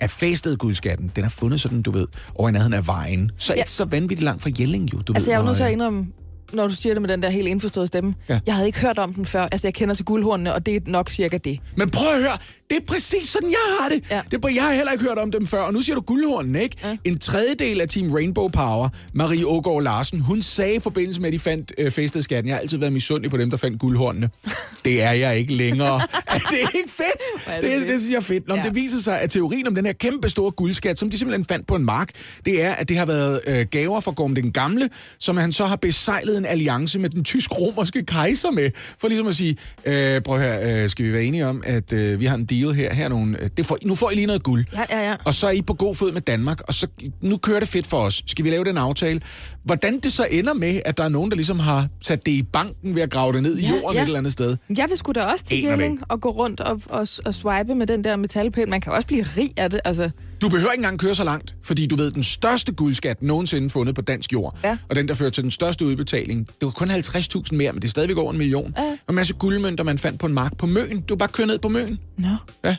[0.00, 3.30] at fæstet guldskatten, den er fundet sådan, du ved, over i nærheden af vejen.
[3.38, 3.58] Så Ja.
[3.58, 4.98] ikke så vanvittigt langt fra Jelling, jo.
[5.00, 6.06] Du Altså, ved, jeg er jo nødt til at øh, indrømme,
[6.54, 8.14] når du siger det med den der helt indforståede stemme.
[8.28, 8.40] Ja.
[8.46, 9.42] Jeg havde ikke hørt om den før.
[9.42, 11.60] Altså, jeg kender til guldhornene, og det er nok cirka det.
[11.76, 12.38] Men prøv at høre,
[12.70, 14.04] det er præcis sådan, jeg har det.
[14.10, 14.22] Ja.
[14.30, 16.56] det er, jeg har heller ikke hørt om dem før, og nu siger du guldhornen,
[16.56, 16.76] ikke?
[16.84, 16.96] Ja.
[17.04, 21.32] En tredjedel af Team Rainbow Power, Marie Ågaard Larsen, hun sagde i forbindelse med, at
[21.32, 24.30] de fandt øh, fæstedskatten, jeg har altid været misundelig på dem, der fandt guldhornene.
[24.84, 25.94] det er jeg ikke længere.
[26.26, 27.46] er det ikke fedt?
[27.46, 27.88] Er det, det fedt.
[27.88, 28.48] det synes jeg er fedt.
[28.48, 28.54] Nå.
[28.54, 28.62] Ja.
[28.62, 31.66] Det viser sig, at teorien om den her kæmpe store guldskat, som de simpelthen fandt
[31.66, 32.10] på en mark,
[32.44, 35.64] det er, at det har været øh, gaver fra Gorm den Gamle, som han så
[35.64, 40.38] har besejlet en alliance med den tysk-romerske kejser med, for ligesom at sige, øh, prøv
[40.40, 43.04] her, øh, skal vi være enige om, at øh, vi har en deal her, her
[43.04, 44.64] er nogle, øh, det får, nu får I lige noget guld.
[44.72, 45.16] Ja, ja, ja.
[45.24, 46.86] Og så er I på god fod med Danmark, og så
[47.20, 48.22] nu kører det fedt for os.
[48.26, 49.20] Skal vi lave den aftale?
[49.64, 52.42] Hvordan det så ender med, at der er nogen, der ligesom har sat det i
[52.42, 54.02] banken ved at grave det ned i Ja, jorden ja.
[54.02, 54.56] et eller andet sted?
[54.78, 57.86] Jeg vil sgu da også til Jelling og gå rundt og, og, og swipe med
[57.86, 58.68] den der metalpind.
[58.68, 60.10] Man kan også blive rig af det, altså.
[60.40, 63.94] Du behøver ikke engang køre så langt, fordi du ved, den største guldskat nogensinde fundet
[63.94, 64.76] på dansk jord, Ja.
[64.90, 67.88] og den, der fører til den største udbetaling, det var kun 50.000 mere, men det
[67.88, 68.74] er stadigvæk over en million.
[68.76, 68.82] Ja.
[68.82, 71.00] Og en masse guldmønter, man fandt på en mark på Møn.
[71.00, 71.98] Du bare kører ned på Møn.
[72.18, 72.28] Nå.
[72.64, 72.76] Ja.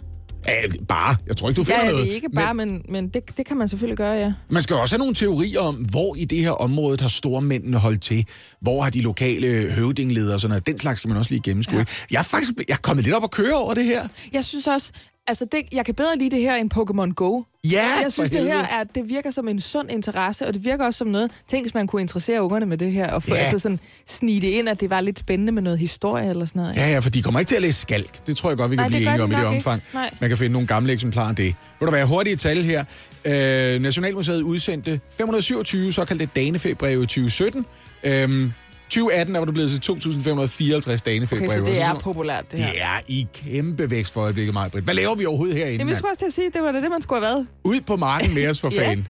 [0.47, 0.51] Ja,
[0.87, 1.15] bare.
[1.27, 2.03] Jeg tror ikke, du finder Ja, ja, noget.
[2.05, 4.33] det er ikke bare, men, men det, det kan man selvfølgelig gøre, ja.
[4.49, 8.01] Man skal også have nogle teorier om, hvor i det her område har stormændene holdt
[8.01, 8.25] til.
[8.61, 10.65] Hvor har de lokale høvdingledere og sådan noget.
[10.67, 11.77] Den slags skal man også lige gennemskue.
[11.77, 11.85] Ja.
[12.11, 14.07] Jeg er faktisk jeg er kommet lidt op og køre over det her.
[14.33, 14.91] Jeg synes også,
[15.27, 17.41] altså det, jeg kan bedre lide det her end Pokémon Go.
[17.63, 20.85] Ja, jeg synes, det her er, det virker som en sund interesse, og det virker
[20.85, 23.41] også som noget, tænk, hvis man kunne interessere ungerne med det her, og få, Ja.
[23.41, 26.61] altså sådan, snige det ind, at det var lidt spændende med noget historie eller sådan
[26.61, 26.75] noget.
[26.75, 28.27] Ja, ja, for de kommer ikke til at læse skalk.
[28.27, 29.43] Det tror jeg godt, vi kan Nej, det blive gør enige de om i det
[29.43, 29.57] nok ikke.
[29.69, 29.83] omfang.
[29.93, 30.09] Nej.
[30.21, 31.55] Man kan finde nogle gamle eksemplarer af det.
[31.79, 32.85] Vil du være hurtige tal her?
[33.25, 37.65] Øh, Nationalmuseet udsendte 527 såkaldte danefæbreve i 2017.
[38.03, 38.51] Øhm,
[38.89, 41.45] 2018 er var det blevet til 2.554 danefæbreve.
[41.49, 42.71] Okay, så det er populært, det her.
[42.71, 44.83] Det er i kæmpe vækst for øjeblikket, Majbrit.
[44.83, 45.77] Hvad laver vi overhovedet herinde?
[45.77, 47.47] Jamen, jeg skulle også til at sige, det var da det, man skulle have været.
[47.63, 48.87] Ud på marken med os for Ja.
[48.87, 49.07] fanden.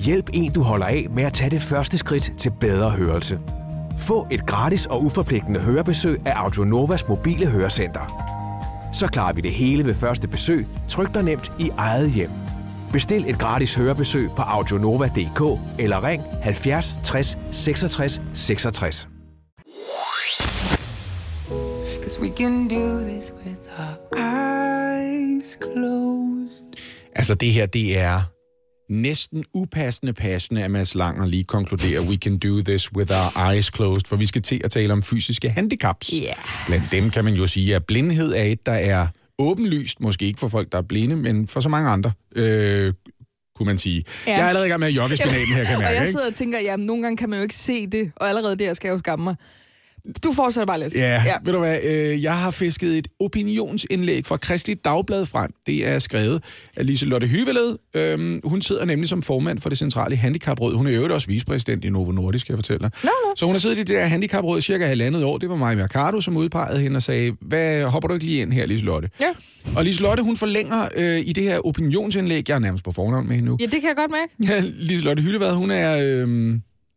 [0.00, 3.38] Hjælp en, du holder af med at tage det første skridt til bedre hørelse.
[3.98, 8.22] Få et gratis og uforpligtende hørebesøg af Audionovas mobile hørecenter.
[8.92, 12.30] Så klarer vi det hele ved første besøg, tryk dig nemt i eget hjem.
[12.92, 19.08] Bestil et gratis hørebesøg på audionova.dk eller ring 70 60 66 66.
[22.06, 26.50] Cause we can do this with our eyes closed.
[27.14, 28.20] Altså, det her, det er
[28.90, 33.70] næsten upassende passende, at Mads Langer lige konkluderer, we can do this with our eyes
[33.74, 36.12] closed, for vi skal til at tale om fysiske handicaps.
[36.22, 36.32] Ja.
[36.66, 39.06] Blandt dem kan man jo sige, at blindhed er et, der er
[39.38, 42.94] åbenlyst, måske ikke for folk, der er blinde, men for så mange andre, øh,
[43.56, 44.04] kunne man sige.
[44.26, 44.32] Ja.
[44.32, 45.94] Jeg er allerede i gang med at jogge i spinaten her, kan jeg og mærke,
[45.94, 46.12] jeg ikke?
[46.12, 48.74] sidder og tænker, jamen, nogle gange kan man jo ikke se det, og allerede der
[48.74, 49.36] skal jeg jo skamme mig.
[50.24, 50.94] Du fortsætter bare lidt.
[50.94, 55.50] Ja, ja, ved du hvad, øh, jeg har fisket et opinionsindlæg fra Kristelig Dagblad frem.
[55.66, 56.42] Det er skrevet
[56.76, 57.78] af Liselotte Hyveled.
[57.94, 60.74] Øhm, hun sidder nemlig som formand for det centrale handicapråd.
[60.74, 62.90] Hun er jo også vicepræsident i Novo Nordisk, kan jeg fortælle dig.
[63.02, 63.32] Nå, nå.
[63.36, 65.38] Så hun har siddet i det der handicapråd cirka halvandet år.
[65.38, 68.52] Det var Maja Mercado, som udpegede hende og sagde, hvad hopper du ikke lige ind
[68.52, 69.08] her, Liselotte?
[69.20, 69.26] Ja.
[69.76, 73.34] Og Liselotte, hun forlænger øh, i det her opinionsindlæg, jeg er nærmest på fornavn med
[73.36, 74.54] hende nu, Ja, det kan jeg godt mærke.
[74.54, 75.98] Ja, Liselotte Hyllevad, hun er...
[76.02, 76.54] Øh,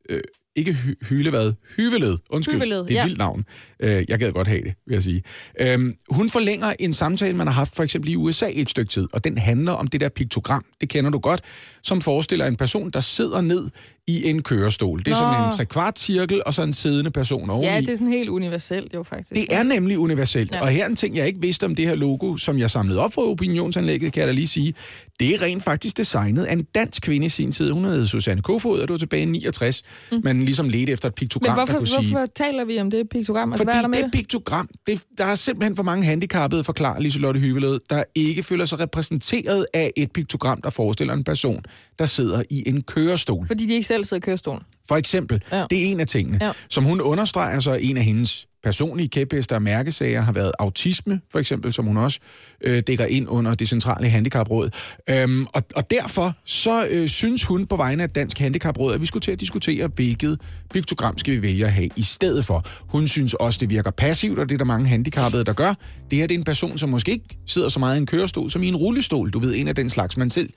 [0.10, 0.22] øh,
[0.60, 2.18] ikke hy- Hyllevad, Hyveled.
[2.30, 3.04] Undskyld, Hyveled, det er et ja.
[3.06, 3.46] vildt navn.
[3.80, 5.24] Øh, jeg gad godt have det, vil jeg sige.
[5.62, 9.08] Øhm, hun forlænger en samtale, man har haft for eksempel i USA et stykke tid,
[9.14, 11.42] og den handler om det der piktogram, det kender du godt,
[11.84, 13.70] som forestiller en person, der sidder ned
[14.10, 15.00] i en kørestol.
[15.00, 15.46] Det er sådan Nå.
[15.46, 17.68] en trekvart cirkel, og så en siddende person oveni.
[17.68, 19.30] Ja, det er sådan helt universelt jo faktisk.
[19.30, 20.56] Det er nemlig universelt.
[20.56, 20.62] Ja.
[20.62, 23.00] Og her er en ting, jeg ikke vidste om det her logo, som jeg samlede
[23.00, 24.74] op fra opinionsanlægget, kan jeg da lige sige.
[25.20, 27.72] Det er rent faktisk designet af en dansk kvinde i sin tid.
[27.72, 29.84] Hun hed Susanne Kofod, og det var tilbage i 69.
[30.12, 30.22] Mm.
[30.24, 32.12] Man ligesom ledte efter et piktogram, Men hvorfor, der kunne sige...
[32.12, 33.52] hvorfor taler vi om det piktogram?
[33.52, 34.12] Altså, Fordi hvad er der med det det?
[34.14, 38.80] piktogram, det, der er simpelthen for mange handicappede, forklarer Liselotte Hyveled, der ikke føler sig
[38.80, 41.64] repræsenteret af et piktogram, der forestiller en person,
[42.00, 43.48] der sidder i en kørestol.
[43.48, 44.64] Fordi de ikke selv sidder i kørestolen.
[44.88, 45.58] For eksempel, ja.
[45.58, 45.66] Ja.
[45.70, 46.40] det er en af tingene.
[46.42, 46.52] Ja.
[46.70, 51.22] Som hun understreger, så er en af hendes personlige kæphester og mærkesager har været autisme,
[51.32, 52.20] for eksempel, som hun også
[52.62, 54.70] øh, dækker ind under det centrale handicapråd.
[55.10, 59.06] Øhm, og, og derfor så øh, synes hun på vegne af Dansk Handicapråd, at vi
[59.06, 60.42] skulle til at diskutere, hvilket
[60.74, 62.66] piktogram skal vi vælge at have i stedet for.
[62.80, 65.74] Hun synes også, det virker passivt, og det er der mange handicappede, der gør.
[66.12, 68.52] Det her det er en person, som måske ikke sidder så meget i en kørestol,
[68.52, 69.30] som i en rullestol.
[69.30, 70.50] Du ved, en af den slags, man selv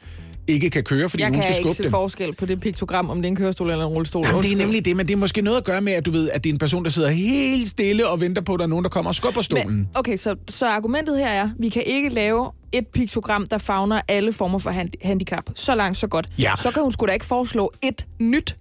[0.49, 1.91] ikke kan køre, fordi Jeg kan skal ikke skubbe se dem.
[1.91, 4.27] forskel på det piktogram, om det er en kørestol eller en rullestol.
[4.27, 6.11] Jamen, det er nemlig det, men det er måske noget at gøre med, at du
[6.11, 8.65] ved, at det er en person, der sidder helt stille og venter på, at der
[8.65, 9.67] er nogen, der kommer og skubber stolen.
[9.77, 14.01] Men, okay, så, så argumentet her er, vi kan ikke lave et piktogram, der fagner
[14.09, 15.45] alle former for hand- handicap.
[15.55, 16.29] Så langt, så godt.
[16.39, 16.53] Ja.
[16.63, 18.57] Så kan hun sgu da ikke foreslå et nyt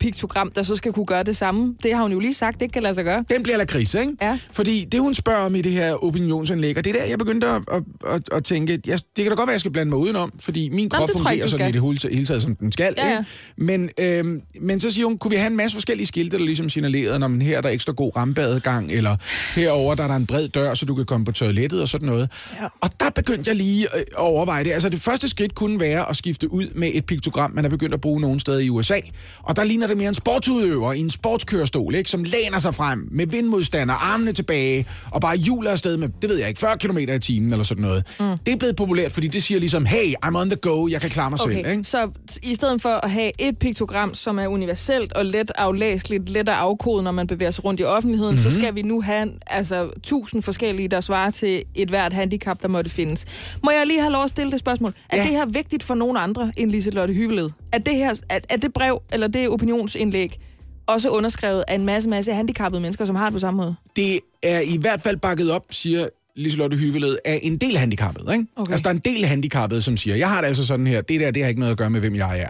[0.00, 1.76] piktogram, der så skal kunne gøre det samme.
[1.82, 3.24] Det har hun jo lige sagt, det kan lade sig gøre.
[3.30, 4.12] Den bliver lakrids, ikke?
[4.22, 4.38] Ja.
[4.52, 7.46] Fordi det, hun spørger om i det her opinionsanlæg, og det er der, jeg begyndte
[7.46, 9.98] at, at, at, at tænke, jeg, det kan da godt være, jeg skal blande mig
[9.98, 12.72] udenom, fordi min krop jeg ikke, fungerer du sådan i det hele, taget, som den
[12.72, 12.94] skal.
[12.98, 13.18] Ja, ja.
[13.18, 13.30] Ikke?
[13.56, 16.68] Men, øhm, men så siger hun, kunne vi have en masse forskellige skilte, der ligesom
[16.68, 19.16] signalerede, når man her er der ekstra god rampeadgang, eller
[19.54, 22.08] herover der er der en bred dør, så du kan komme på toilettet og sådan
[22.08, 22.30] noget.
[22.60, 22.66] Ja.
[22.80, 24.72] Og der begyndte jeg lige øh, at overveje det.
[24.72, 27.94] Altså det første skridt kunne være at skifte ud med et piktogram, man er begyndt
[27.94, 28.98] at bruge nogle steder i USA.
[29.42, 32.10] Og der ligner det mere en sportsudøver i en sportskørestol, ikke?
[32.10, 36.38] som læner sig frem med vindmodstander, armene tilbage, og bare hjuler afsted med, det ved
[36.38, 38.06] jeg ikke, 40 km i timen eller sådan noget.
[38.20, 38.26] Mm.
[38.46, 41.10] Det er blevet populært, fordi det siger ligesom, hey, I'm on the go, jeg kan
[41.10, 41.50] klare mig selv.
[41.58, 41.84] Okay, Ikke?
[41.84, 42.10] så
[42.42, 46.54] i stedet for at have et piktogram, som er universelt og let aflæseligt, let at
[46.54, 48.40] afkode, når man bevæger sig rundt i offentligheden, Mhm.
[48.40, 48.52] mm-hmm.
[48.52, 52.68] så skal vi nu have altså, tusind forskellige, der svarer til et hvert handicap, der
[52.68, 53.24] måtte findes.
[53.64, 54.94] Må jeg lige have lov at stille det spørgsmål?
[55.08, 55.22] Er Ja.
[55.22, 57.50] det her vigtigt for nogen andre end Liselotte Hyveled?
[57.72, 60.40] Er det, her, er, er det brev, eller det opinionsindlæg,
[60.86, 63.74] også underskrevet af en masse, masse handicappede mennesker, som har det på samme måde?
[63.96, 68.32] det er i hvert fald bakket op, siger Liselotte Hyveled, af en del handicappede.
[68.32, 68.46] Ikke?
[68.56, 68.72] Okay.
[68.72, 71.20] Altså, der er en del handicappede, som siger, jeg har det altså sådan her, det
[71.20, 72.48] der, det har ikke noget at gøre med, hvem jeg er.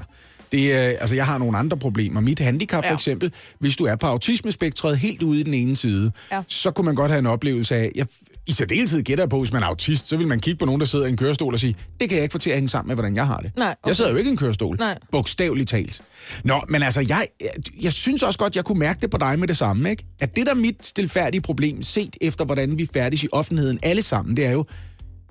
[0.53, 2.21] Det er, altså, jeg har nogle andre problemer.
[2.21, 2.95] Mit handicap for Ja.
[2.95, 6.43] eksempel, hvis du er på autismespektret helt ude i den ene side, Ja.
[6.49, 8.07] så kunne man godt have en oplevelse af, jeg,
[8.49, 10.81] i særdeleshed gætter jeg på, hvis man er autist, så vil man kigge på nogen,
[10.81, 12.69] der sidder i en kørestol og sige, det kan jeg ikke få til at hænge
[12.69, 13.51] sammen med, hvordan jeg har det.
[13.57, 13.95] Nej, Jeg okay.
[13.95, 14.77] sidder jo ikke i en kørestol.
[14.79, 14.99] Nej.
[15.13, 16.03] Bogstaveligt talt.
[16.45, 17.51] Nå, men altså, jeg, jeg,
[17.83, 20.05] jeg synes også godt, jeg kunne mærke det på dig med det samme, ikke?
[20.21, 24.03] At det der er mit stilfærdige problem, set efter, hvordan vi færdes i offentligheden alle
[24.03, 24.65] sammen, det er jo,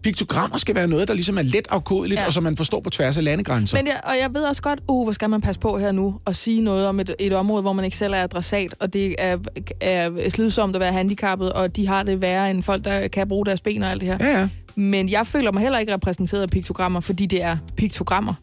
[0.04, 2.26] piktogrammer skal være noget, der ligesom er let afkodeligt, ja.
[2.26, 3.78] Og som man forstår på tværs af landegrænser.
[3.78, 6.20] Men jeg, og jeg ved også godt, uh, hvor skal man passe på her nu
[6.26, 9.16] og sige noget om et, et område, hvor man ikke selv er adressat, og det
[9.20, 9.38] er,
[9.82, 13.46] er slidsomt at være handicappet, og de har det værre end folk, der kan bruge
[13.46, 14.18] deres ben og alt det her.
[14.20, 14.50] Ja, ja.
[14.76, 18.34] Men jeg føler mig heller ikke repræsenteret af piktogrammer, fordi det er piktogrammer.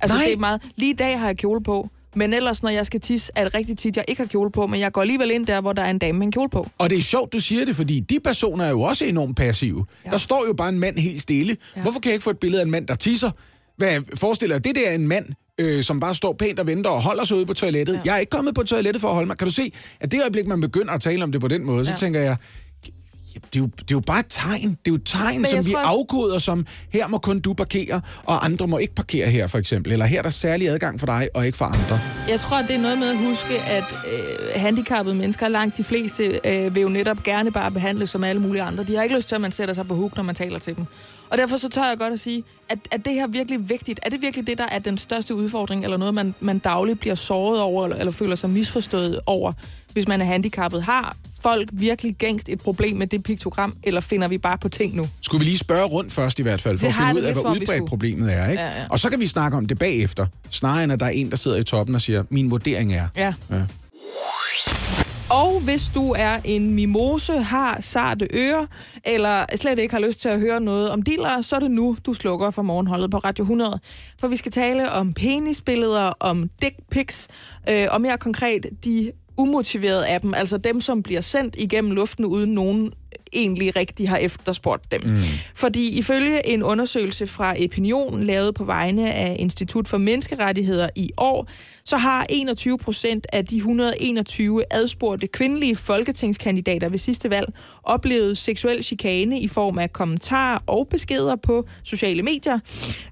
[0.00, 0.24] Altså, Nej.
[0.24, 0.62] det er meget...
[0.76, 3.54] Lige i dag har jeg kjole på, men ellers, når jeg skal tisse, er det
[3.54, 5.82] rigtig tit, jeg ikke har kjole på, men jeg går alligevel ind der, hvor der
[5.82, 6.68] er en dame med en kjole på.
[6.78, 9.84] Og det er sjovt, du siger det, fordi de personer er jo også enormt passive.
[10.06, 10.10] Ja.
[10.10, 11.56] Der står jo bare en mand helt stille.
[11.76, 11.82] Ja.
[11.82, 13.30] Hvorfor kan jeg ikke få et billede af en mand, der tisser?
[13.76, 14.64] Hvad forestiller jeg?
[14.64, 15.26] Det der er en mand,
[15.58, 17.94] øh, som bare står pænt og venter og holder sig ude på toilettet.
[17.94, 18.00] Ja.
[18.04, 19.38] Jeg er ikke kommet på toilettet for at holde mig.
[19.38, 21.84] Kan du se, at det øjeblik, man begynder at tale om det på den måde,
[21.84, 21.96] så Ja.
[21.96, 22.36] tænker jeg,
[23.34, 24.70] ja, det, er jo, det er jo bare et tegn.
[24.70, 27.52] Det er jo et tegn, Men som vi tror afkoder som, her må kun du
[27.52, 29.92] parkere, og andre må ikke parkere her, for eksempel.
[29.92, 32.00] Eller her er der særlig adgang for dig, og ikke for andre.
[32.28, 36.40] Jeg tror, det er noget med at huske, at øh, handicappede mennesker, langt de fleste,
[36.44, 38.84] øh, vil jo netop gerne bare behandles som alle mulige andre.
[38.84, 40.76] De har ikke lyst til, at man sætter sig på huk, når man taler til
[40.76, 40.86] dem.
[41.30, 44.00] Og derfor så tør jeg godt at sige, at, at det her virkelig vigtigt.
[44.02, 47.14] Er det virkelig det, der er den største udfordring, eller noget, man, man dagligt bliver
[47.14, 49.52] såret over, eller, eller føler sig misforstået over,
[49.92, 50.82] hvis man er handicappet?
[50.82, 54.96] Har folk virkelig gængst et problem med det piktogram, eller finder vi bare på ting
[54.96, 55.08] nu?
[55.20, 57.34] Skulle vi lige spørge rundt først i hvert fald, for Det at finde ud af,
[57.34, 58.48] hvor udbredt problemet er.
[58.48, 58.62] Ikke?
[58.62, 58.86] Ja, ja.
[58.90, 61.36] Og så kan vi snakke om det bagefter, snarere end at der er en, der
[61.36, 63.08] sidder i toppen og siger, min vurdering er.
[63.16, 63.34] Ja.
[63.50, 63.62] Ja.
[65.32, 68.66] Og hvis du er en mimose, har sarte ører,
[69.04, 71.96] eller slet ikke har lyst til at høre noget om dealer, så er det nu,
[72.06, 73.80] du slukker for morgenholdet på Radio 100.
[74.20, 77.28] For vi skal tale om penisbilleder, om dick pics,
[77.68, 82.24] øh, og mere konkret de umotiverede af dem, altså dem, som bliver sendt igennem luften,
[82.24, 82.92] uden nogen
[83.32, 85.00] egentlig rigtig har efterspurgt dem.
[85.04, 85.16] Mm.
[85.54, 91.48] Fordi ifølge en undersøgelse fra Opinion, lavet på vegne af Institut for Menneskerettigheder i år,
[91.84, 98.84] så har 21 procent af de 121 adspurgte kvindelige folketingskandidater ved sidste valg oplevet seksuel
[98.84, 102.58] chikane i form af kommentarer og beskeder på sociale medier.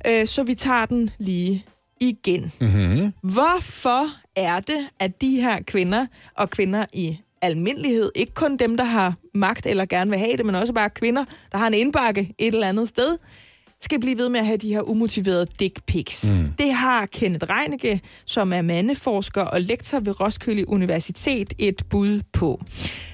[0.06, 1.64] Øh, Så vi tager den lige
[2.00, 2.52] igen.
[2.60, 3.12] Mm-hmm.
[3.22, 8.84] Hvorfor er det, at de her kvinder, og kvinder i almindelighed, ikke kun dem, der
[8.84, 12.34] har magt eller gerne vil have det, men også bare kvinder, der har en indbakke
[12.38, 13.18] et eller andet sted,
[13.80, 16.30] skal blive ved med at have de her umotiverede dick pics.
[16.30, 16.48] Mm.
[16.58, 22.60] Det har Kenneth Reinicke, som er mandeforsker og lektor ved Roskilde Universitet, et bud på.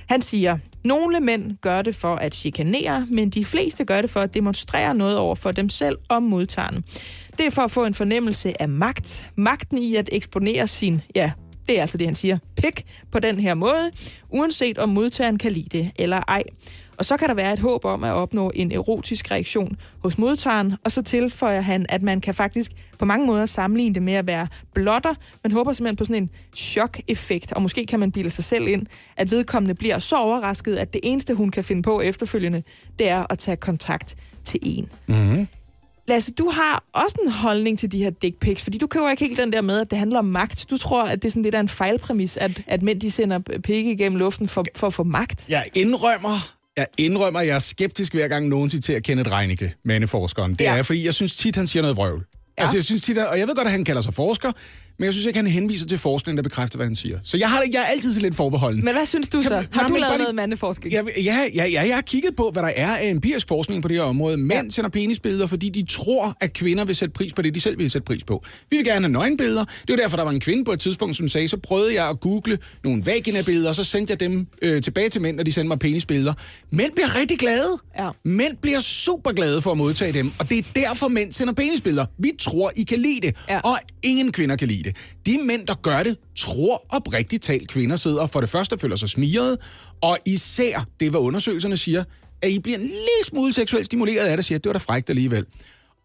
[0.08, 4.20] Han siger, nogle mænd gør det for at chikanere, men de fleste gør det for
[4.20, 6.84] at demonstrere noget over for dem selv og modtageren.
[7.38, 9.30] Det er for at få en fornemmelse af magt.
[9.36, 11.32] Magten i at eksponere sin, ja,
[11.68, 13.90] det er altså det, han siger, pik på den her måde,
[14.28, 16.42] uanset om modtageren kan lide det eller ej.
[16.98, 20.74] Og så kan der være et håb om at opnå en erotisk reaktion hos modtageren,
[20.84, 24.26] og så tilføjer han, at man kan faktisk på mange måder sammenligne det med at
[24.26, 25.14] være blotter.
[25.44, 28.86] Man håber simpelthen på sådan en chok-effekt, og måske kan man bilde sig selv ind,
[29.16, 32.62] at vedkommende bliver så overrasket, at det eneste, hun kan finde på efterfølgende,
[32.98, 34.88] det er at tage kontakt til en.
[35.06, 35.46] Mm-hmm.
[36.08, 39.24] Lasse, du har også en holdning til de her dick pics, fordi du køber ikke
[39.24, 40.66] helt den der med, at det handler om magt.
[40.70, 43.38] Du tror, at det er sådan lidt af en fejlpræmis, at, at mænd de sender
[43.38, 45.48] pik igennem luften for, for at få magt.
[45.48, 50.52] Jeg indrømmer, jeg indrømmer, at jeg er skeptisk hver gang nogen citerer Kenneth Reinicke, mandeforskeren.
[50.52, 50.76] Det Ja.
[50.76, 52.24] er, fordi jeg synes tit, han siger noget vrøvl.
[52.58, 52.62] Ja.
[52.62, 54.52] Altså, jeg synes tit, at- og jeg ved godt, at han kalder sig forsker,
[54.98, 57.18] men jeg synes ikke, han henviser til forskning, der bekræfter, hvad han siger.
[57.24, 58.84] Så jeg, har, jeg er altid så lidt forbeholden.
[58.84, 59.48] Men hvad synes du så?
[59.48, 60.92] Kan- Har Nej, du lavet noget mandeforskning?
[60.94, 63.88] Ja, ja, ja, ja, jeg har kigget på, hvad der er af empirisk forskning på
[63.88, 64.36] det her område.
[64.36, 64.70] Mænd ja.
[64.70, 67.90] sender penisbilleder, fordi de tror, at kvinder vil sætte pris på det, de selv vil
[67.90, 68.44] sætte pris på.
[68.70, 69.64] Vi vil gerne have nøgenbilleder.
[69.64, 72.08] Det var derfor, der var en kvinde på et tidspunkt, som sagde, så prøvede jeg
[72.08, 75.52] at google nogle vagina-billeder, og så sendte jeg dem øh, tilbage til mænd, når de
[75.52, 76.34] sendte mig penisbilleder.
[76.70, 77.78] Mænd bliver rigtig glade.
[77.98, 78.08] Ja.
[78.24, 82.06] Mænd bliver super glade for at modtage dem, og det er derfor, mænd sender penisbilleder.
[82.18, 83.60] Vi tror, I kan lide det, Ja.
[83.60, 84.85] og ingen kvinder kan lide det.
[85.26, 89.08] De mænd, der gør det, tror oprigtigt talt, kvinder sidder for det første føler sig
[89.08, 89.58] smiret,
[90.02, 92.04] og især, det hvad undersøgelserne siger,
[92.42, 94.78] at I bliver en lille smule seksuelt stimuleret af det, siger, at det var da
[94.78, 95.46] frækt alligevel.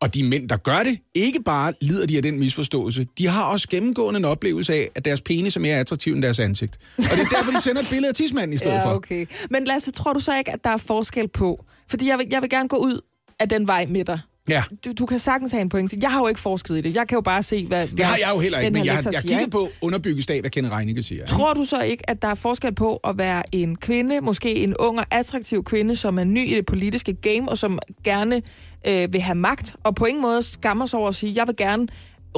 [0.02, 3.44] Og de mænd, der gør det, ikke bare lider de af den misforståelse, de har
[3.46, 6.78] også gennemgående en oplevelse af, at deres penis er mere attraktiv end deres ansigt.
[6.98, 8.94] Og det er derfor, de sender et billede af tidsmanden i stedet Ja, for.
[8.94, 9.26] okay.
[9.50, 11.66] Men Lasse, tror du så ikke, at der er forskel på?
[11.90, 13.02] Fordi jeg vil, jeg vil gerne gå ud
[13.40, 14.20] af den vej med dig.
[14.52, 14.64] Ja.
[14.86, 15.98] Du, du kan sagtens have en pointe.
[16.02, 16.96] Jeg har jo ikke forsket i det.
[16.96, 19.02] Jeg kan jo bare se, hvad Det har jeg jo heller ikke, men jeg, har-
[19.12, 21.26] jeg har kigget på underbygget af, hvad Kenneth Reinicke siger.
[21.26, 24.76] Tror du så ikke, at der er forskel på at være en kvinde, måske en
[24.80, 28.42] ung og attraktiv kvinde, som er ny i det politiske game, og som gerne
[28.88, 31.56] øh, vil have magt, og på ingen måde skammer sig over at sige, jeg vil
[31.56, 31.88] gerne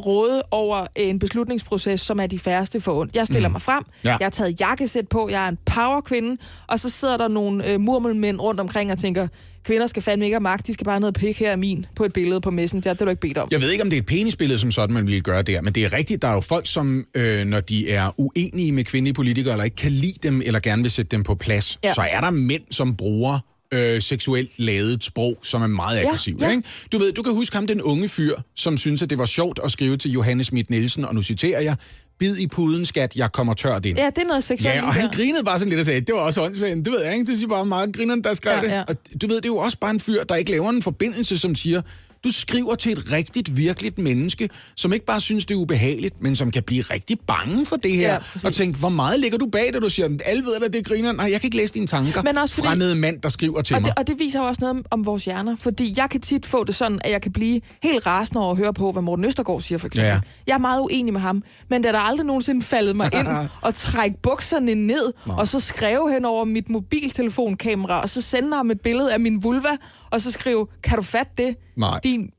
[0.06, 3.15] råde over en beslutningsproces, som er de færreste for ondt.
[3.15, 3.54] Jeg stiller mm.
[3.54, 4.10] mig frem, Ja.
[4.10, 7.80] jeg har taget jakkesæt på, jeg er en powerkvinde, og så sidder der nogle øh,
[7.80, 9.28] murmelmænd rundt omkring og tænker,
[9.63, 11.86] kvinder skal fandme ikke have magt, de skal bare have noget pik her af min
[11.95, 13.47] på et billede på Messenger, det har du ikke bedt om.
[13.52, 15.73] Jeg ved ikke, om det er et penisbillede som sådan, man ville gøre der, men
[15.73, 19.13] det er rigtigt, der er jo folk, som, øh, når de er uenige med kvindelige
[19.13, 21.88] politikere, eller ikke kan lide dem, eller gerne vil sætte dem på plads, Ja.
[21.88, 21.93] ja.
[21.93, 23.39] så er der mænd, som bruger
[23.73, 26.41] øh, seksuelt lavet sprog, som er meget aggressivt.
[26.41, 26.49] ja.
[26.52, 26.63] Ikke?
[26.91, 29.60] Du ved, du kan huske ham, den unge fyr, som synes, at det var sjovt
[29.63, 31.76] at skrive til Johannes Schmidt Nielsen, og nu citerer jeg,
[32.19, 33.97] bid i puden, skat, jeg kommer tørt ind.
[33.97, 34.76] Ja, det er noget seksuelt.
[34.76, 35.12] Ja, og han der.
[35.12, 36.76] grinede bare sådan lidt og sagde, det var også åndssvagt.
[36.76, 38.71] Det ved jeg ikke, det siger bare meget grineren, der skrev Ja, det.
[38.71, 38.84] ja.
[38.88, 41.38] Og du ved, det er jo også bare en fyr, der ikke laver en forbindelse,
[41.38, 41.82] som siger,
[42.24, 46.36] du skriver til et rigtigt, virkeligt menneske, som ikke bare synes, det er ubehageligt, men
[46.36, 48.14] som kan blive rigtig bange for det her.
[48.14, 48.44] Ja, præcis.
[48.44, 50.84] og tænke, hvor meget ligger du bag det, du siger, alle ved, at det er
[50.84, 51.16] grineren.
[51.16, 52.24] Nej, jeg kan ikke læse dine tanker.
[52.24, 53.90] Men også fordi- Fremmede mand, der skriver til Og mig.
[53.92, 56.64] det, og det viser jo også noget om, vores hjerner, fordi jeg kan tit få
[56.64, 59.62] det sådan, at jeg kan blive helt rasende over at høre på, hvad Morten Østergaard
[59.62, 60.08] siger, for eksempel.
[60.08, 60.20] Ja, ja.
[60.48, 63.28] Jeg er meget uenig med ham, men er der aldrig nogensinde faldet mig ind
[63.62, 68.72] og trække bukserne ned, og så skrive hen over mit mobiltelefonkamera, og så sende ham
[68.72, 69.70] et billede af min vulva,
[70.13, 71.99] og så skrive, kan du fatte det, Nej.
[72.04, 72.30] din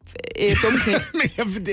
[0.41, 1.01] øh, dumknæk?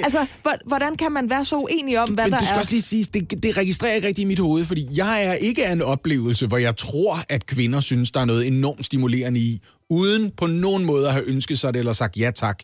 [0.04, 2.60] Altså, hvor- hvordan kan man være så uenig om, hvad Men der det skal er?
[2.60, 5.66] også lige siges, det, det registrerer ikke rigtig i mit hoved, fordi jeg er ikke
[5.68, 9.62] af en oplevelse, hvor jeg tror, at kvinder synes, der er noget enormt stimulerende i,
[9.90, 12.60] uden på nogen måde at have ønsket sig det, eller sagt ja tak,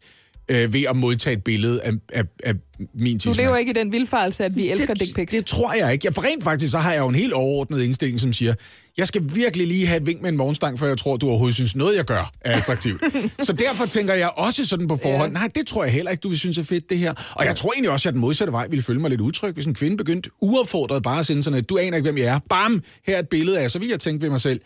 [0.50, 2.54] øh, ved at modtage et billede af, af, af
[2.94, 3.38] min Du tidsmand.
[3.48, 5.32] lever ikke i den vildfarelse, at vi elsker dick pics.
[5.34, 6.06] det tror jeg ikke.
[6.06, 8.54] Ja, for rent faktisk, så har jeg jo en helt overordnet indstilling, som siger,
[8.98, 11.56] jeg skal virkelig lige have et vink med en vognstang, før jeg tror, du overhovedet
[11.56, 13.02] synes, noget jeg gør er attraktivt.
[13.48, 15.40] så derfor tænker jeg også sådan på forhånd, Ja.
[15.40, 17.14] nej, det tror jeg heller ikke, du vil synes er fedt, det her.
[17.36, 19.66] Og jeg tror egentlig også, at den modsatte vej ville føle mig lidt utryg, hvis
[19.66, 22.40] en kvinde begyndte uopfordret bare at sende sådan et, du aner ikke, hvem jeg er.
[22.50, 22.84] Bam!
[23.08, 24.62] Her er et billede af, så vil jeg tænke ved mig selv,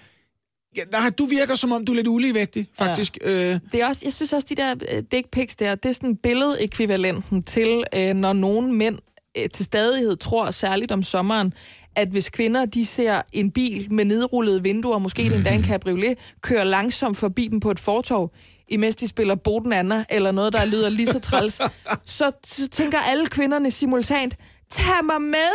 [0.77, 3.17] ja, nej, du virker som om, du er lidt uligevægtig, faktisk.
[3.25, 3.53] Ja.
[3.53, 5.93] Øh, Det er også, jeg synes også, de der øh, dick pics der, det er
[5.93, 8.97] sådan billedekvivalenten til, øh, når nogle mænd
[9.37, 11.53] øh, til stadighed tror, særligt om sommeren,
[11.95, 15.35] at hvis kvinder de ser en bil med nedrullede vinduer, måske mm.
[15.35, 18.33] endda en cabriolet, kører langsomt forbi dem på et fortov,
[18.67, 21.53] imens de spiller Boden Anna, eller noget, der lyder lige så træls,
[22.05, 24.35] så, så tænker alle kvinderne simultant,
[24.71, 25.51] tag mig med,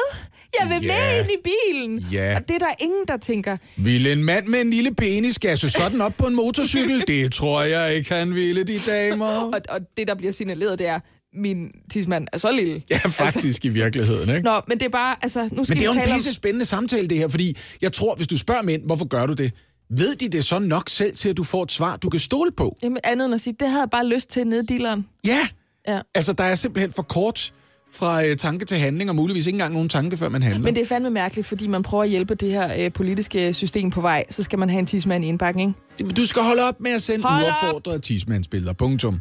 [0.60, 0.94] jeg vil Ja.
[0.94, 1.98] med ind i bilen.
[2.12, 2.36] Ja.
[2.36, 3.56] Og det er der ingen, der tænker.
[3.76, 7.04] Vil en mand med en lille penis gasse sådan op på en motorcykel?
[7.08, 9.26] Det tror jeg ikke, han ville, de damer.
[9.54, 11.00] Og, og det, der bliver signaleret, det er,
[11.34, 12.82] min tidsmand er så lille.
[12.90, 14.42] Ja, faktisk i virkeligheden, ikke?
[14.42, 16.16] Nå, men det er bare, altså, nu skal Men det er jo en tale om...
[16.18, 19.32] pisse spændende samtale, det her, fordi jeg tror, hvis du spørger mænd, hvorfor gør du
[19.32, 19.52] det?
[19.90, 22.50] Ved de det så nok selv til, at du får et svar, du kan stole
[22.56, 22.76] på?
[22.82, 25.06] Jamen, andet end at sige, det havde jeg bare lyst til nede dealeren.
[25.26, 25.48] Ja.
[25.88, 26.00] Ja.
[26.14, 27.52] Altså, der er simpelthen for kort
[27.92, 30.62] fra øh, tanke til handling, og muligvis ikke engang nogen tanke, før man handler.
[30.62, 33.90] Men det er fandme mærkeligt, fordi man prøver at hjælpe det her øh, politiske system
[33.90, 36.14] på vej, så skal man have en tidsmand i indbakken, ikke?
[36.14, 37.50] Du skal holde op med at sende Hold op!
[37.62, 38.72] uaffordrede tidsmandsbilleder.
[38.72, 39.20] Punktum.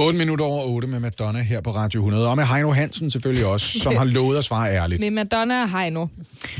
[0.00, 2.28] 8 minutter over 8 med Madonna her på Radio 100.
[2.28, 5.00] Og med Heino Hansen selvfølgelig også, som har lovet at svare ærligt.
[5.04, 6.06] Med Madonna og Heino.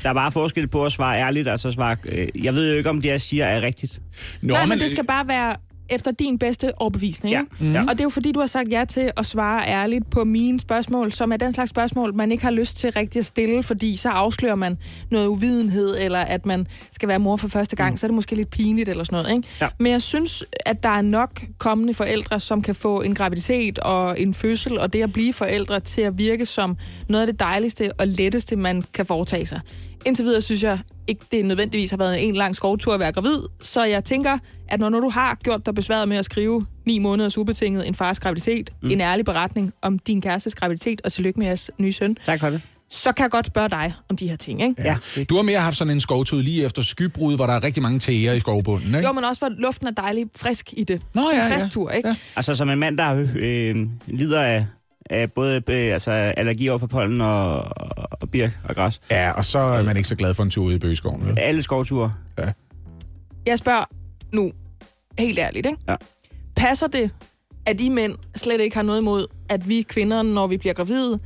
[0.02, 1.96] Der er bare forskel på at svare ærligt, og så svare...
[2.04, 4.00] Øh, jeg ved jo ikke, om det, jeg siger, er rigtigt.
[4.42, 5.54] Nå, Nej, men det skal bare være
[5.90, 7.32] efter din bedste overbevisning.
[7.32, 7.42] Ja.
[7.60, 7.72] Mm.
[7.72, 7.82] Ja.
[7.82, 10.60] Og det er jo fordi, du har sagt ja til at svare ærligt på mine
[10.60, 13.96] spørgsmål, som er den slags spørgsmål, man ikke har lyst til rigtig at stille, fordi
[13.96, 14.78] så afslører man
[15.10, 17.96] noget uvidenhed, eller at man skal være mor for første gang, mm.
[17.96, 19.36] så er det måske lidt pinligt eller sådan noget.
[19.36, 19.48] Ikke?
[19.60, 19.68] Ja.
[19.78, 24.20] Men jeg synes, at der er nok kommende forældre, som kan få en graviditet og
[24.20, 26.76] en fødsel, og det at blive forældre til at virke som
[27.08, 29.60] noget af det dejligste og letteste, man kan foretage sig.
[30.06, 33.36] Indtil videre synes jeg ikke, det nødvendigvis har været en lang skovtur at være gravid,
[33.60, 36.98] så jeg tænker, at når, når du har gjort dig besværet med at skrive ni
[36.98, 38.90] måneders ubetinget en fars graviditet, mm.
[38.90, 42.50] en ærlig beretning om din kærestes graviditet, og tillykke med jeres nye søn, Tak for
[42.50, 42.60] det.
[42.90, 44.82] så kan jeg godt spørge dig om de her ting, ikke?
[44.82, 44.96] Ja.
[45.28, 47.98] Du har mere haft sådan en skovtud lige efter skybrud, hvor der er rigtig mange
[47.98, 49.06] tæer i skovbunden, ikke?
[49.06, 51.02] Jo, men også hvor luften er dejlig frisk i det.
[51.14, 51.56] Nå, ja, en ja.
[51.56, 52.08] frisk tur, ikke?
[52.08, 52.14] Ja.
[52.36, 54.66] Altså, som en mand, der øh, lider af,
[55.10, 57.62] af både øh, altså, allergi over for pollen og,
[58.10, 59.00] og birk og græs.
[59.10, 61.38] Ja, og så er man ikke så glad for en tur ude i bøgeskoven, vel?
[61.38, 62.12] Alle skovture.
[63.46, 63.84] Jeg spørger
[64.32, 64.52] nu
[65.18, 65.78] helt ærligt, ikke?
[65.88, 65.94] Ja.
[66.56, 67.10] Passer det,
[67.66, 71.18] at I mænd slet ikke har noget imod, at vi kvinder, når vi bliver gravide,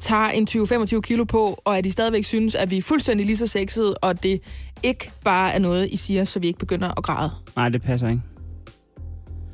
[0.00, 3.36] tager en 20-25 kilo på, og at I stadigvæk synes, at vi er fuldstændig lige
[3.36, 4.40] så sexede, og det
[4.82, 7.30] ikke bare er noget, I siger, så vi ikke begynder at græde.
[7.56, 8.22] Nej, det passer ikke.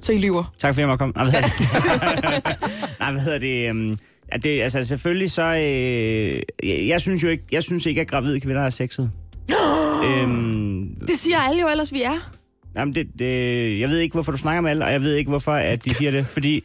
[0.02, 0.54] Så I lyver.
[0.58, 1.12] Tak for, at jeg måtte komme.
[1.16, 2.58] Nej, hvad hedder det?
[3.00, 3.98] Nej, hvad hedder det?
[4.32, 5.42] Ja, det, altså selvfølgelig så...
[5.42, 9.10] Øh, jeg, jeg, synes jo ikke, jeg synes ikke, at gravide kvinder er sexet.
[10.06, 12.32] øhm, Det siger alle jo ellers, vi er.
[12.76, 15.28] Jamen, det, det, jeg ved ikke, hvorfor du snakker med alle, og jeg ved ikke,
[15.28, 16.64] hvorfor at de siger det, fordi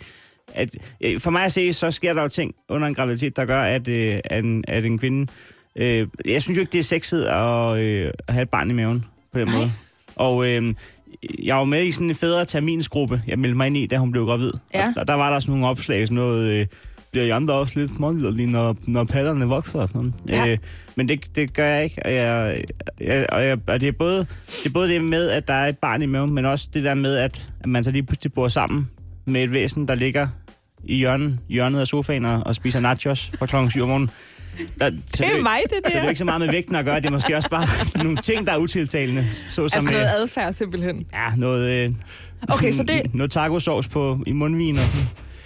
[0.54, 0.70] at,
[1.02, 3.62] øh, for mig at se, så sker der jo ting under en graviditet, der gør,
[3.62, 5.32] at, øh, at, en, at en kvinde...
[5.76, 8.74] Øh, jeg synes jo ikke, det er sexet at, øh, at have et barn i
[8.74, 9.58] maven på den Nej.
[9.58, 9.72] måde.
[10.16, 10.74] Og øh,
[11.44, 14.12] jeg var med i sådan en fædre terminsgruppe, jeg meldte mig ind i, da hun
[14.12, 14.52] blev gravid.
[14.74, 14.88] Ja.
[14.88, 16.52] Og der, der var der sådan nogle opslag, sådan noget...
[16.52, 16.68] Øh,
[17.12, 20.14] bliver I andre også lidt småliderlige, når, når patterne vokser og sådan.
[20.30, 20.48] Ja.
[20.48, 20.58] Øh,
[20.96, 22.06] men det, det gør jeg ikke.
[22.06, 22.64] Og, jeg,
[23.02, 25.68] jeg, og, jeg, og det, er både, det er både det med, at der er
[25.68, 28.34] et barn i maven, men også det der med, at, at man så lige pludselig
[28.34, 28.90] bor sammen
[29.26, 30.28] med et væsen, der ligger
[30.84, 34.10] i hjørnet, hjørnet af sofaen og, og spiser nachos fra klokken 7 om morgenen.
[34.80, 36.04] Der, Det er mig, det Så det er der.
[36.04, 37.68] jo ikke så meget med vægten at gøre, det er måske også bare
[38.04, 39.28] nogle ting, der er utiltalende.
[39.50, 41.06] Så Altså som, noget øh, adfærd simpelthen.
[41.14, 41.94] ja, noget, øh,
[42.50, 43.14] Okay, så det...
[43.16, 44.76] noget tacosauce på, i mundvin.
[44.76, 44.84] Og.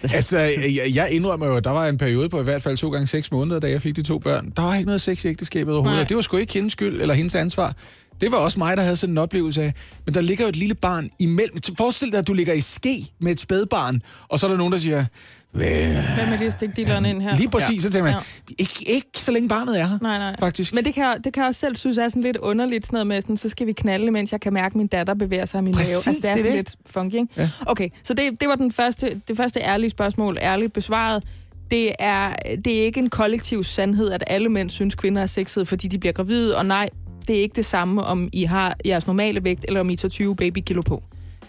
[0.03, 2.89] Altså, jeg, jeg indrømmer jo, at der var en periode på i hvert fald to
[2.89, 4.53] gange seks måneder, da jeg fik de to børn.
[4.57, 5.97] Der var ikke noget sex i ægteskabet overhovedet.
[5.99, 6.07] Nej.
[6.07, 7.75] Det var sgu ikke hendes skyld eller hendes ansvar.
[8.21, 9.73] Det var også mig, der havde sådan en oplevelse af,
[10.05, 11.57] men der ligger jo et lille barn imellem.
[11.77, 14.73] Forestil dig, at du ligger i ske med et spædbarn, og så er der nogen,
[14.73, 15.05] der siger,
[15.51, 17.35] "Hvad?" Er lige at stikke dealeren ind her?
[17.37, 18.53] lige præcis, så tænker man, Ja.
[18.59, 20.35] ikke, ikke så længe barnet er her, Nej, nej.
[20.39, 20.73] faktisk.
[20.73, 22.95] Men det kan, jeg, det kan jeg også selv synes er sådan lidt underligt, sådan
[22.95, 25.45] noget med, sådan, så skal vi knalde, mens jeg kan mærke, at min datter bevæger
[25.45, 26.15] sig i min Præcis, mave.
[26.15, 26.55] Altså, det er det er sådan det.
[26.55, 27.27] lidt funky, ikke?
[27.37, 27.49] Ja.
[27.67, 31.23] Okay, så det, det var den første, det første ærlige spørgsmål, ærligt besvaret.
[31.71, 32.33] Det er,
[32.65, 35.97] det er ikke en kollektiv sandhed, at alle mænd synes, kvinder er sexede, fordi de
[35.97, 36.89] bliver gravide, og nej,
[37.27, 40.09] det er ikke det samme, om I har jeres normale vægt, eller om I tager
[40.09, 41.03] 20 babykilo på.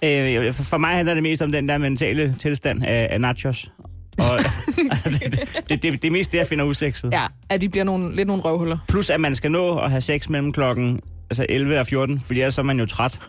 [0.05, 3.71] Øh, for, for mig handler det mest om den der mentale tilstand af, af nachos.
[4.19, 7.13] Og, altså, det, det, det, det er mest det, jeg finder usekset.
[7.13, 8.79] Ja, at vi bliver nogle, lidt nogle røvhuller.
[8.89, 12.41] Plus, at man skal nå at have sex mellem klokken altså 11 og 14, fordi
[12.41, 13.21] ellers så er man jo træt.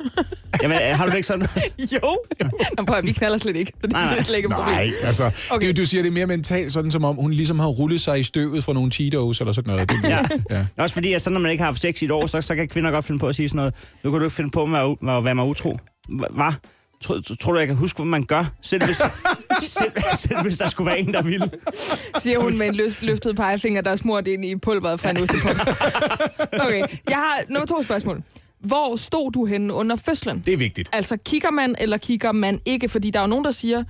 [0.64, 1.48] Jamen, har du det ikke sådan?
[1.94, 2.18] Jo.
[2.78, 3.72] Nå, prøv at, vi knaller slet ikke.
[3.82, 4.16] Det, Nej, nej.
[4.20, 4.76] er slet ikke et problem.
[4.76, 5.68] Nej, altså, okay.
[5.68, 8.20] Det, du siger, det er mere mentalt, sådan som om hun ligesom har rullet sig
[8.20, 9.90] i støvet fra nogle Cheetos eller sådan noget.
[9.90, 10.20] Det, Ja.
[10.50, 10.66] ja.
[10.78, 12.56] Også fordi, at så når man ikke har haft sex i et år, så, så
[12.56, 13.74] kan kvinder godt finde på at sige sådan noget.
[14.04, 15.80] Nu kan du ikke finde på at være, u- at være mig utro.
[16.10, 16.54] Hvad?
[17.04, 18.46] Tror, tror du, jeg kan huske, hvad man gør?
[18.62, 18.98] Selv hvis,
[19.78, 21.52] selv, selv hvis der skulle være en, der ville.
[22.18, 25.18] siger hun med en løs, løftet pegefinger, der er smurt ind i pulveret fra en
[25.18, 25.56] ostepop.
[26.66, 28.24] Okay, jeg har nummer to spørgsmål.
[28.60, 30.44] Hvor stod du henne under fødslen?
[30.46, 30.90] det er vigtigt.
[30.94, 32.90] Altså, kigger man, eller kigger man ikke?
[32.90, 33.84] Fordi der er jo nogen, der siger,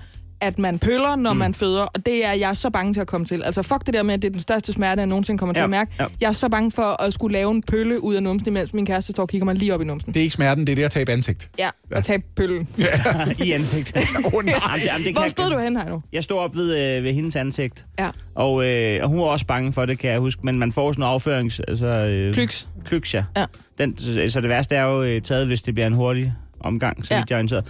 [0.44, 1.40] at man pøller, når mm.
[1.40, 3.44] man føder, og det er jeg så bange til at komme til.
[3.44, 5.60] Altså, fuck det der med, at det er den største smerte, jeg nogensinde kommer til
[5.60, 5.92] Ja, at mærke.
[6.00, 6.06] ja.
[6.22, 8.86] Jeg er så bange for at skulle lave en pølle ud af numsen, imens min
[8.86, 10.14] kæreste står og kigger mig lige op i numsen.
[10.14, 11.50] Det er ikke smerten, det er det at tabe ansigt.
[11.60, 12.68] Ja, og tage pøllen.
[13.46, 13.96] I ansigtet.
[14.36, 14.56] Åh, nej.
[14.66, 16.02] Jamen, jamen, det Hvor stod du hen her nu?
[16.14, 18.10] Jeg stod op ved, øh, ved hendes ansigt, Ja.
[18.36, 20.42] og, øh, og hun var også bange for det, kan jeg huske.
[20.44, 21.62] Men man får sådan en afførings...
[21.68, 22.68] Altså, øh, Klyks.
[22.86, 23.24] Klyks, ja.
[23.38, 23.46] Ja.
[23.78, 27.06] Den, så, så det værste er jo øh, taget, hvis det bliver en hurtig omgang,
[27.06, 27.20] så Ja.
[27.20, 27.66] vidt jeg er orienteret.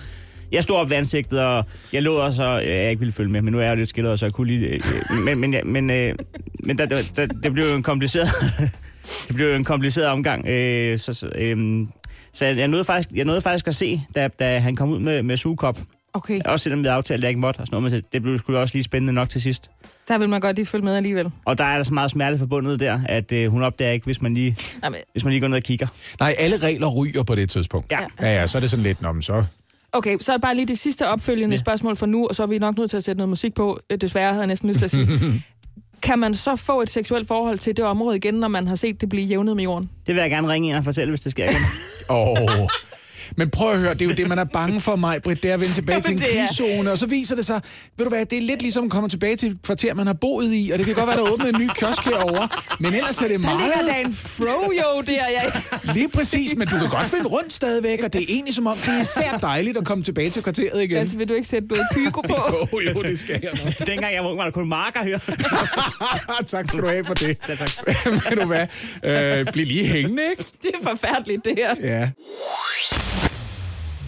[0.53, 3.41] Jeg stod op ved ansigtet, og jeg lå også, og jeg ikke ville følge med,
[3.41, 4.67] men nu er jeg jo lidt skildret, så jeg kunne lige...
[4.67, 4.81] Øh,
[5.25, 6.15] men men, ja, men, øh,
[6.63, 8.27] men der, der, der, det blev jo en kompliceret...
[9.27, 10.47] det blev jo en kompliceret omgang.
[10.47, 11.87] Øh, så, så, øh,
[12.33, 15.23] så jeg, nåede faktisk, jeg nåede faktisk at se, da, da han kom ud med,
[15.23, 15.79] med sugekop.
[16.15, 18.21] Okay, Også selvom vi havde aftalt, at jeg ikke måtte og sådan noget, men det
[18.21, 19.71] blev sgu også lige spændende nok til sidst.
[20.07, 21.31] der vil man godt lige følge med alligevel.
[21.45, 24.21] Og der er der så meget smerte forbundet der, at øh, hun opdager ikke, hvis
[24.21, 25.87] man, lige, Nej, men, hvis man lige går ned og kigger.
[26.19, 27.91] Nej, alle regler ryger på det tidspunkt.
[27.91, 27.99] Ja.
[28.21, 29.43] Ja, ja, så er det sådan lidt, men så...
[29.93, 31.59] okay, så er det bare lige det sidste opfølgende Ja.
[31.59, 33.79] spørgsmål for nu, og så er vi nok nødt til at sætte noget musik på.
[33.89, 35.07] Øh, Desværre havde jeg næsten lyst til at sige.
[36.03, 39.01] kan man så få et seksuelt forhold til det område igen, når man har set
[39.01, 39.89] det blive jævnet med jorden?
[40.07, 41.61] Det vil jeg gerne ringe ind og fortælle, hvis det sker igen.
[42.09, 42.67] Åh.
[43.37, 45.49] Men prøv at høre, det er jo det, man er bange for mig, Britt, det
[45.49, 47.61] er at vende tilbage til en krigszone, og så viser det sig,
[47.97, 50.13] ved du hvad, det er lidt ligesom at komme tilbage til et kvarter, man har
[50.13, 52.93] boet i, og det kan godt være, der er åbnet en ny kiosk herovre, men
[52.93, 53.87] ellers er det Der ligger meget...
[53.89, 55.13] da en froyo der.
[55.27, 55.61] Jeg...
[55.93, 58.77] Lige præcis, men du kan godt finde rundt stadigvæk, og det er egentlig som om,
[58.77, 60.97] det er især dejligt at komme tilbage til kvarteret igen.
[60.97, 62.33] Altså, vil du ikke sætte noget pyko på?
[62.73, 63.87] Jo, jo, det skal jeg nok.
[63.87, 65.19] Dengang jeg var ung, var der kun marker her.
[66.47, 67.37] tak skal du have for det.
[67.49, 67.71] Ja, tak.
[68.29, 68.67] Ved du hvad,
[69.03, 70.43] øh, bliv lige hængende, ikke?
[70.61, 71.75] Det er forfærdeligt, det her.
[71.81, 72.09] Ja.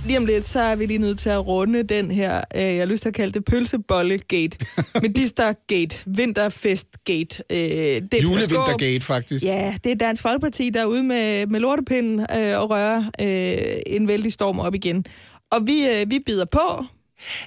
[0.06, 2.78] Lige om lidt, så er vi lige nødt til at runde den her, øh, jeg
[2.78, 4.58] har lyst til at kalde det pølsebolle-gate.
[5.01, 7.43] Medister-gate, vinterfest-gate.
[7.51, 8.22] Øh, det er.
[8.22, 9.45] Julevintergate, faktisk.
[9.45, 13.58] Ja, det er Dansk Folkeparti, der er ude med, med lortepinden øh, og rører øh,
[13.88, 15.06] en vældig storm op igen.
[15.51, 16.86] Og vi, øh, vi bider på.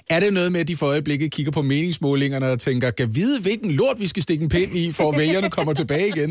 [0.09, 3.41] Er det noget med, at de for øjeblikket kigger på meningsmålingerne og tænker, kan vide,
[3.41, 6.29] hvilken lort vi skal stikke en pind i, for at vælgerne kommer tilbage igen?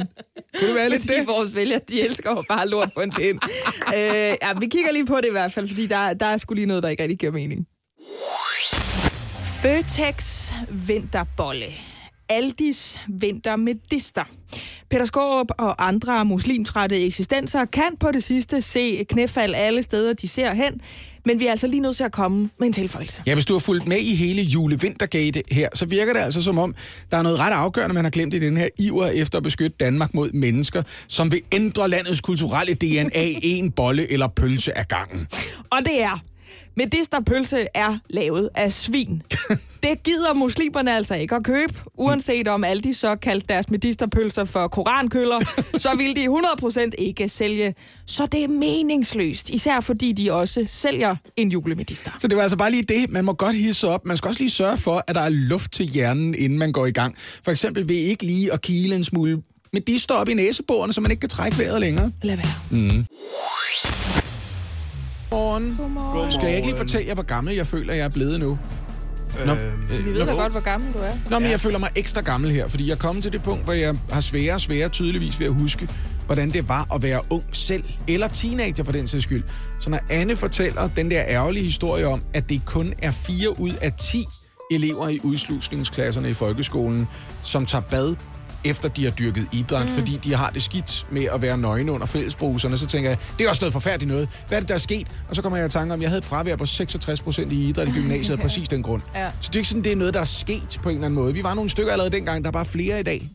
[0.59, 1.26] Kunne det være lidt Fordi det?
[1.26, 3.39] vores vælgere, de elsker jo bare lort på en pind.
[3.89, 4.01] øh,
[4.43, 6.66] ja, vi kigger lige på det i hvert fald, fordi der, der er sgu lige
[6.66, 7.66] noget, der ikke rigtig giver mening.
[9.62, 11.66] Føtex vinterbolle.
[12.28, 14.24] Aldis vintermedister.
[14.91, 20.28] Peter Skaarup og andre muslimtrætte eksistenser kan på det sidste se knæfald alle steder, de
[20.28, 20.80] ser hen,
[21.29, 23.22] men vi er altså lige nødt til at komme med en tilføjelse.
[23.26, 26.59] Ja, hvis du har fulgt med i hele julevintergate her, så virker det altså som
[26.59, 26.74] om,
[27.11, 29.76] der er noget ret afgørende, man har glemt i den her iver efter at beskytte
[29.81, 35.26] Danmark mod mennesker, som vil ændre landets kulturelle DNA en bolle eller pølse af gangen.
[35.70, 36.18] Og det er,
[36.79, 39.22] medisterpølse er lavet af svin.
[39.83, 41.74] Det gider muslimerne altså ikke at købe.
[41.95, 45.41] Uanset om alle de så kaldte deres medisterpølser for korankøller,
[45.85, 47.74] så vil de 100% ikke sælge.
[48.07, 52.11] Så det er meningsløst, især fordi de også sælger en julemedister.
[52.18, 53.11] Så det var altså bare lige det.
[53.11, 54.05] Man må godt hisse op.
[54.05, 56.87] Man skal også lige sørge for, at der er luft til hjernen, inden man går
[56.87, 57.16] i gang.
[57.45, 61.11] For eksempel ved ikke lige at kile en smule medister op i næseborene, så man
[61.11, 62.12] ikke kan trække vejret længere.
[62.22, 62.47] Lad være.
[65.31, 65.74] Godmorgen.
[65.79, 66.33] Godmorgen.
[66.33, 68.59] Skal jeg ikke lige fortælle jer, hvor gammel jeg føler, jeg er blevet nu?
[69.47, 71.12] Nå, øh, Vi ved da godt, hvor gammel du er.
[71.31, 73.64] Nå, men jeg føler mig ekstra gammel her, fordi jeg er kommet til det punkt,
[73.64, 75.89] hvor jeg har svære og svære tydeligvis ved at huske,
[76.26, 79.45] hvordan det var at være ung selv, eller teenager for den sags skyld.
[79.81, 83.72] Så når Anne fortæller den der ærgerlige historie om, at det kun er 4 ud
[83.81, 84.24] af 10
[84.70, 87.09] elever i udslusningsklasserne i folkeskolen,
[87.43, 88.14] som tager bad
[88.65, 89.93] efter de har dyrket idræt, mm.
[89.93, 93.45] fordi de har det skidt med at være nøgne under fællesbruserne, så tænker jeg, det
[93.45, 94.29] er også noget forfærdeligt noget.
[94.49, 95.07] Hvad er det, der er sket?
[95.29, 97.53] Og så kommer jeg i tanke om, at jeg havde et fravær på 66 procent
[97.53, 99.03] i idræt i gymnasiet af præcis den grund.
[99.15, 99.31] Ja.
[99.41, 101.21] Så det er ikke sådan, det er noget, der er sket på en eller anden
[101.21, 101.35] måde.
[101.35, 103.29] Vi var nogle stykker allerede dengang, der er bare flere i dag.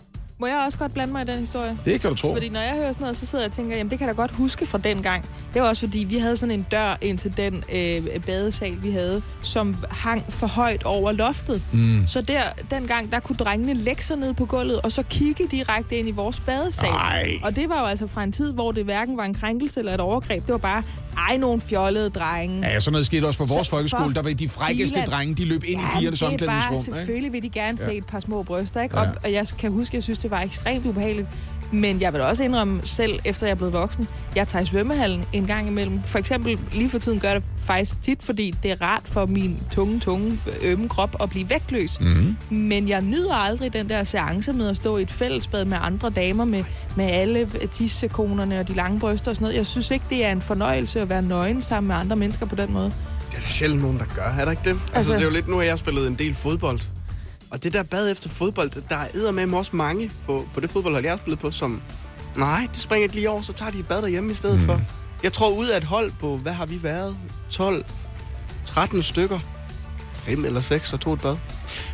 [0.43, 1.77] Må jeg også godt blande mig i den historie?
[1.85, 2.33] Det kan du tro.
[2.33, 4.15] Fordi når jeg hører sådan noget, så sidder jeg og tænker, jamen det kan jeg
[4.15, 5.25] da godt huske fra den gang.
[5.53, 8.91] Det var også fordi, vi havde sådan en dør ind til den øh, badesal, vi
[8.91, 11.61] havde, som hang for højt over loftet.
[11.73, 12.03] Mm.
[12.07, 12.41] Så der,
[12.71, 16.11] dengang, der kunne drengene lægge sig ned på gulvet, og så kigge direkte ind i
[16.11, 16.89] vores badesal.
[16.89, 17.29] Ej.
[17.43, 19.93] Og det var jo altså fra en tid, hvor det hverken var en krænkelse eller
[19.93, 20.41] et overgreb.
[20.45, 20.83] Det var bare,
[21.29, 22.67] ej, nogle fjollede drenge.
[22.67, 24.13] Ja, sådan noget skete også på vores Så folkeskole.
[24.13, 25.09] Der var de frækkeste filan.
[25.09, 26.73] drenge, de løb ind i pigernes er omklædningsrum.
[26.73, 26.83] ikke?
[26.85, 27.97] selvfølgelig vil de gerne se Ja.
[27.97, 28.97] et par små bryster, ikke?
[28.97, 29.11] Og, Ja.
[29.23, 31.27] og jeg kan huske, jeg synes, det var ekstremt ubehageligt.
[31.71, 34.65] Men jeg vil da også indrømme selv, efter jeg er blevet voksen, jeg tager i
[34.65, 36.01] svømmehallen en gang imellem.
[36.05, 39.25] For eksempel lige for tiden gør jeg det faktisk tit, fordi det er rart for
[39.25, 41.99] min tunge, tunge, ømme krop at blive vægtløs.
[41.99, 42.35] Mhm.
[42.49, 46.09] Men jeg nyder aldrig den der seance med at stå i et fællesbad med andre
[46.09, 46.63] damer med,
[46.97, 49.57] med alle tissekonerne og de lange bryster og sådan noget.
[49.57, 52.55] Jeg synes ikke, det er en fornøjelse at være nøgen sammen med andre mennesker på
[52.55, 52.85] den måde.
[53.31, 54.69] Det er der sjældent nogen, der gør, er der ikke det?
[54.69, 56.79] Altså, Altså- altså det er jo lidt, nu har jeg spillet en del fodbold.
[57.53, 61.03] Og det der bad efter fodbold, der er med også mange på, på det fodboldhold,
[61.03, 61.81] jeg har spillet på, som...
[62.37, 64.65] Nej, det springer ikke lige over, så tager de et bad derhjemme i stedet mm.
[64.65, 64.81] for.
[65.23, 67.17] Jeg tror, ud af et hold på, hvad har vi været?
[67.49, 67.85] 12,
[68.65, 69.39] 13 stykker.
[70.13, 71.35] 5 eller 6 og tog et bad.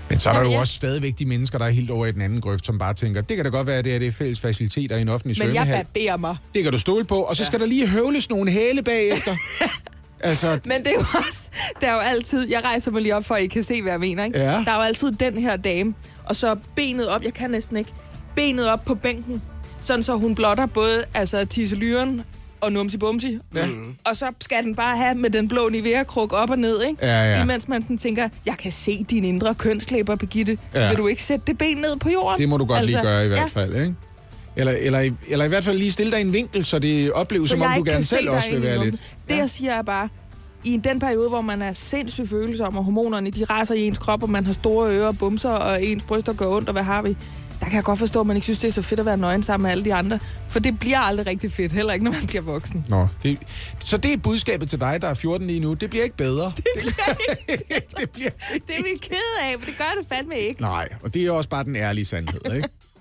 [0.10, 0.60] Men så er der jo Ja.
[0.60, 3.22] også stadigvæk de mennesker, der er helt over i den anden grøft, som bare tænker,
[3.22, 5.55] det kan da godt være, at det er, det fælles faciliteter i en offentlig Men
[5.55, 5.86] jeg svømmehal.
[5.86, 6.38] barberer mig.
[6.55, 7.22] Det kan du stole på.
[7.22, 9.36] Og så skal der lige høvles nogle hæle bagefter.
[10.20, 11.49] altså, Men det er jo også,
[11.82, 13.91] der er jo altid, jeg rejser mig lige op for, at I kan se, hvad
[13.91, 14.39] jeg mener, ikke?
[14.39, 14.45] Ja.
[14.45, 15.93] Der er jo altid den her dame,
[16.26, 17.91] og så benet op, jeg kan næsten ikke,
[18.36, 19.41] benet op på bænken,
[19.82, 22.24] sådan så hun blotter både altså, tisselyren
[22.61, 23.39] og numsi bumsi.
[23.55, 23.67] Ja.
[24.05, 27.05] Og så skal den bare have med den blå Nivea-kruk op og ned, ikke?
[27.05, 27.43] Ja, ja.
[27.43, 30.57] Imens man sådan tænker, jeg kan se din indre kønslæber, Birgitte.
[30.74, 30.89] Ja.
[30.89, 32.38] Vil du ikke sætte det ben ned på jorden?
[32.38, 33.45] Det må du godt altså, lige gøre i hvert ja.
[33.45, 33.95] fald, ikke?
[34.56, 37.12] Eller, eller, i- eller i hvert fald lige stille dig i en vinkel, så det
[37.12, 39.04] opleves, Så som om du ikke gerne selv også vil være lidt.
[39.30, 40.10] Det, jeg siger, er bare,
[40.64, 44.24] i den periode, hvor man er sindssygt følsom, og hormonerne de raser i ens krop,
[44.24, 47.02] og man har store ører og bumser, og ens bryster går ondt, og hvad har
[47.02, 47.18] vi?
[47.60, 49.18] Der kan jeg godt forstå, at man ikke synes, det er så fedt at være
[49.18, 50.20] nøgen sammen med alle de andre.
[50.50, 52.86] For det bliver aldrig rigtig fedt, heller ikke, når man bliver voksen.
[52.89, 53.38] Nå, det,
[53.80, 55.74] så det er budskabet til dig, der er 14 lige nu.
[55.74, 56.45] Det bliver ikke bedre.
[56.56, 57.16] Det bliver
[57.50, 57.86] ikke.
[58.00, 60.62] det bliver Det er vi ked af, men det gør det fandme ikke.
[60.62, 62.68] Nej, og det er også bare den ærlige sandhed, ikke?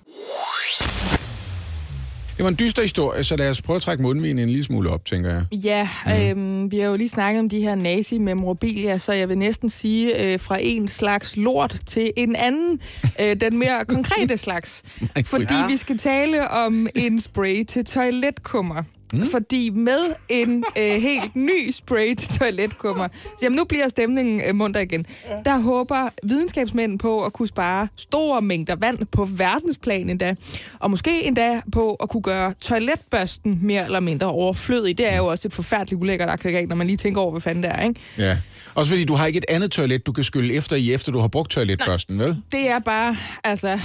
[2.39, 4.89] Det var en dyster historie, så lad os prøve at trække mundvinen en lille smule
[4.89, 5.63] op, tænker jeg.
[5.63, 9.69] Ja, øhm, vi har jo lige snakket om de her nazi-memorabilia, så jeg vil næsten
[9.69, 12.79] sige øh, fra en slags lort til en anden,
[13.21, 14.83] øh, den mere konkrete slags.
[15.25, 18.83] Fordi vi skal tale om en spray til toiletkummer.
[19.13, 19.25] Mm.
[19.25, 19.99] Fordi med
[20.29, 25.05] en øh, helt ny spray til toiletkummer, så jamen nu bliver stemningen øh, munter igen,
[25.45, 30.35] der håber videnskabsmænd på at kunne spare store mængder vand på verdensplan endda,
[30.79, 34.97] og måske endda på at kunne gøre toiletbørsten mere eller mindre overflødig.
[34.97, 37.63] Det er jo også et forfærdeligt ulækkert aggregat, når man lige tænker over, hvad fanden
[37.63, 37.99] det er, ikke?
[38.17, 38.37] Ja.
[38.75, 41.19] Også fordi du har ikke et andet toilet, du kan skylle efter i, efter du
[41.19, 42.37] har brugt toiletbørsten, vel?
[42.51, 43.79] Det er bare, altså,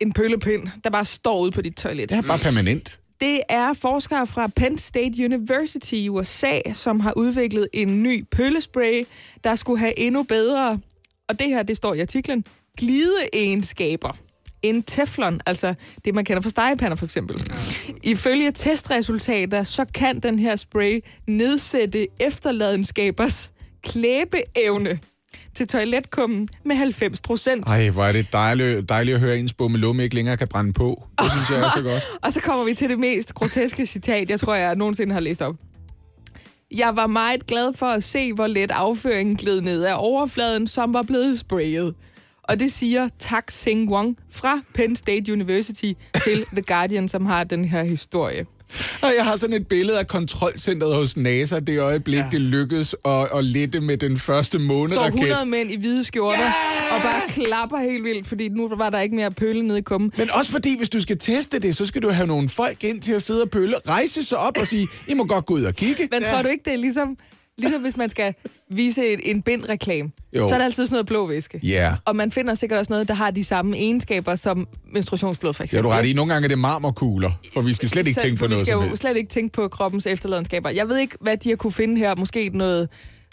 [0.00, 2.08] en pøllepind, der bare står ude på dit toilet.
[2.08, 2.99] Det er bare permanent.
[3.20, 9.04] Det er forskere fra Penn State University i USA, som har udviklet en ny pøllespray,
[9.44, 10.80] der skulle have endnu bedre,
[11.28, 12.44] og det her, det står i artiklen,
[12.78, 14.16] glideegenskaber
[14.62, 17.42] end teflon, altså det, man kender fra stegepander for eksempel.
[18.02, 23.52] Ifølge testresultater, så kan den her spray nedsætte efterladenskabers
[23.82, 24.98] klæbeevne
[25.54, 27.64] til toiletkummen med 90 procent.
[27.66, 30.72] Ej, hvor er det dejligt, dejligt at høre, at ens bummelumme ikke længere kan brænde
[30.72, 31.04] på.
[31.18, 32.02] Det synes jeg er så godt.
[32.24, 35.42] Og så kommer vi til det mest groteske citat, jeg tror, jeg nogensinde har læst
[35.42, 35.54] op.
[36.76, 40.94] Jeg var meget glad for at se, hvor let afføringen gled ned af overfladen, som
[40.94, 41.94] var blevet sprayet.
[42.42, 45.92] Og det siger Tak Sing Wong fra Penn State University
[46.24, 48.46] til The Guardian, som har den her historie.
[49.02, 52.28] Og jeg har sådan et billede af kontrolcentret hos NASA, det øjeblik, ja.
[52.32, 55.14] det lykkedes at, at lette med den første står måneraket.
[55.14, 56.94] 100 mænd i hvide skjorter yeah!
[56.94, 60.12] og bare klapper helt vildt, fordi nu var der ikke mere pølle nede i kummen.
[60.16, 63.00] Men også fordi, hvis du skal teste det, så skal du have nogle folk ind
[63.00, 65.62] til at sidde og pølle, rejse sig op og sige, I må godt gå ud
[65.62, 66.08] og kigge.
[66.12, 67.16] Men tror du ikke, det er ligesom,
[67.60, 68.34] ligesom hvis man skal
[68.68, 70.10] vise et, en bindreklame?
[70.32, 70.48] Jo.
[70.48, 71.60] Så er der altid sådan noget blå væske.
[71.62, 71.94] Ja.
[72.04, 75.84] Og man finder sikkert også noget, der har de samme egenskaber som menstruationsblod, for eksempel.
[75.84, 76.12] du ret i.
[76.12, 78.64] Nogle gange er det marmorkugler, for vi skal slet ikke Så- tænke på noget Vi
[78.64, 80.70] skal jo slet ikke tænke på kroppens efterladenskaber.
[80.70, 82.14] Jeg ved ikke, hvad de har kunne finde her.
[82.16, 82.88] Måske noget,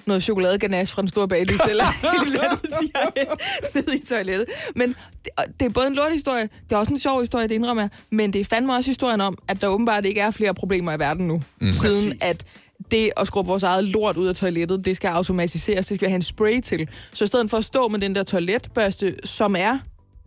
[0.06, 3.12] noget chokoladeganache fra den store baglis, eller et eller andet, de har
[3.76, 4.46] ned i toilettet.
[4.76, 7.84] Men det, det er både en lorthistorie, det er også en sjov historie, det indrømmer
[7.84, 10.94] jeg, men det er fandme også historien om, at der åbenbart ikke er flere problemer
[10.94, 11.72] i verden nu, mm.
[11.72, 12.14] siden Præcis.
[12.22, 12.44] at
[12.92, 16.12] det at skrubbe vores eget lort ud af toilettet, det skal automatiseres, det skal vi
[16.12, 16.88] have en spray til.
[17.14, 19.80] Så i stedet for at stå med den der toiletbørste, som er,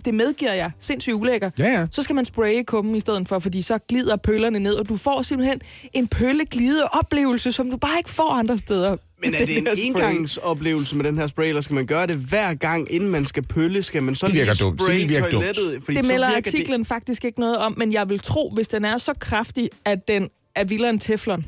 [0.05, 1.87] det medgiver jeg, sindssygt ulækker, Ja, ja.
[1.91, 4.97] så skal man spraye kummen i stedet for, fordi så glider pøllerne ned, og du
[4.97, 5.61] får simpelthen
[5.93, 8.97] en pølleglide oplevelse, som du bare ikke får andre steder.
[9.23, 12.55] Men er det en engangsoplevelse med den her spray, eller skal man gøre det hver
[12.55, 13.83] gang, inden man skal pølle?
[13.83, 14.79] Skal man så Det virker lige dumt.
[14.79, 15.33] Det spraye virker dumt.
[15.33, 15.85] toilettet?
[15.85, 18.99] Fordi Det melder artiklen faktisk ikke noget om, men jeg vil tro, hvis den er
[18.99, 21.45] så kraftig, at den er vildere end teflon.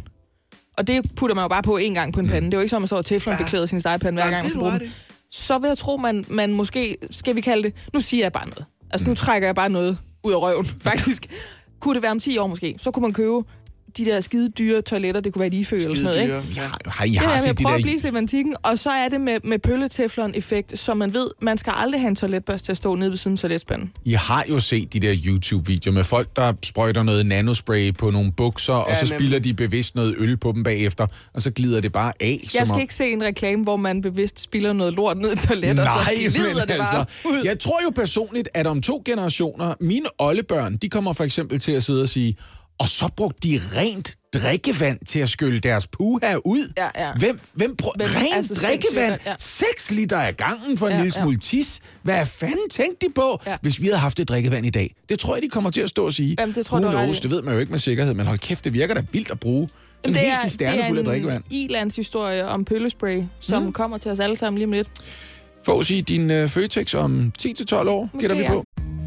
[0.78, 2.46] Og det putter man jo bare på en gang på en pande.
[2.46, 4.30] Det er jo ikke som, at man så har teflon beklæder sin stegepande hver Ja,
[4.30, 4.80] gang, man er skal du bruge den.
[4.80, 4.90] ret i.
[5.30, 8.46] Så vil jeg tro, man, man måske, skal vi kalde det, nu siger jeg bare
[8.48, 8.64] noget.
[8.90, 11.26] Altså nu trækker jeg bare noget ud af røven, faktisk.
[11.80, 13.42] kunne det være om 10 år måske, så kunne man købe
[13.96, 16.34] de der skide dyre toiletter, det kunne være et ifø eller sådan noget, ikke?
[16.56, 16.62] Ja.
[16.86, 17.82] Har I Det har er med set at de prøve at der...
[17.82, 22.00] blive semantikken, og så er det med, med pølleteflon-effekt, så man ved, man skal aldrig
[22.00, 23.92] have en toiletbørste til at stå nede ved siden af toiletspanden.
[24.04, 28.32] I har jo set de der YouTube-videoer med folk, der sprøjter noget nanospray på nogle
[28.32, 29.16] bukser, og så nemlig.
[29.18, 32.38] spiller de bevidst noget øl på dem bagefter, og så glider det bare af.
[32.42, 32.80] Jeg som skal om...
[32.80, 36.04] ikke se en reklame, hvor man bevidst spiller noget lort ned i toilettet, og så
[36.10, 37.42] Nej, glider men det bare altså, ud.
[37.44, 41.72] jeg tror jo personligt, at om to generationer, mine oldebørn, de kommer for eksempel til
[41.72, 42.36] at sidde og sige,
[42.78, 46.72] og så brugte de rent drikkevand til at skylle deres puha ud.
[46.76, 47.12] Ja, ja.
[47.18, 47.92] Hvem, hvem brug...
[47.96, 49.10] Hvem- rent altså, drikkevand?
[49.12, 49.34] sindssygt, ja.
[49.74, 51.22] 6 liter af gangen for en Ja, lille ja.
[51.22, 51.80] smule tis.
[52.02, 53.56] Hvad fanden tænkte de på, Ja.
[53.62, 54.94] hvis vi havde haft det drikkevand i dag?
[55.08, 56.36] Det tror jeg, de kommer til at stå og sige.
[56.38, 57.20] Jamen, det tror Who knows?
[57.20, 59.40] Det ved man jo ikke med sikkerhed, men hold kæft, det virker da vildt at
[59.40, 59.68] bruge.
[60.04, 61.44] Sådan en helt cisterne fuld af drikkevand.
[61.50, 63.72] en ilandshistorie om pøllespray, som mm.
[63.72, 64.88] kommer til os alle sammen lige om lidt.
[65.64, 68.48] Få sig din uh, Føtex om 10-12 år, Måske, gætter vi ja.
[68.50, 68.64] på.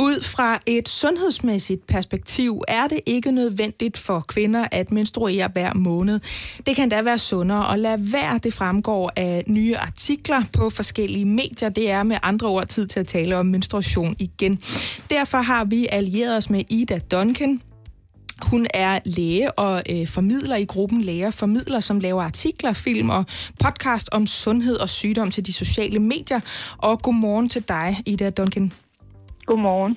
[0.00, 6.20] Ud fra et sundhedsmæssigt perspektiv er det ikke nødvendigt for kvinder at menstruere hver måned.
[6.66, 8.38] Det kan da være sundere at lade være.
[8.38, 11.68] Det fremgår af nye artikler på forskellige medier.
[11.68, 14.58] Det er med andre ord tid til at tale om menstruation igen.
[15.10, 17.62] Derfor har vi allieret os med Ida Duncan,
[18.42, 23.24] hun er læge og øh, formidler i gruppen Læger Formidler, som laver artikler, film og
[23.60, 26.40] podcast om sundhed og sygdom til de sociale medier.
[26.78, 28.72] Og godmorgen til dig, Ida Duncan.
[29.48, 29.96] Godmorgen.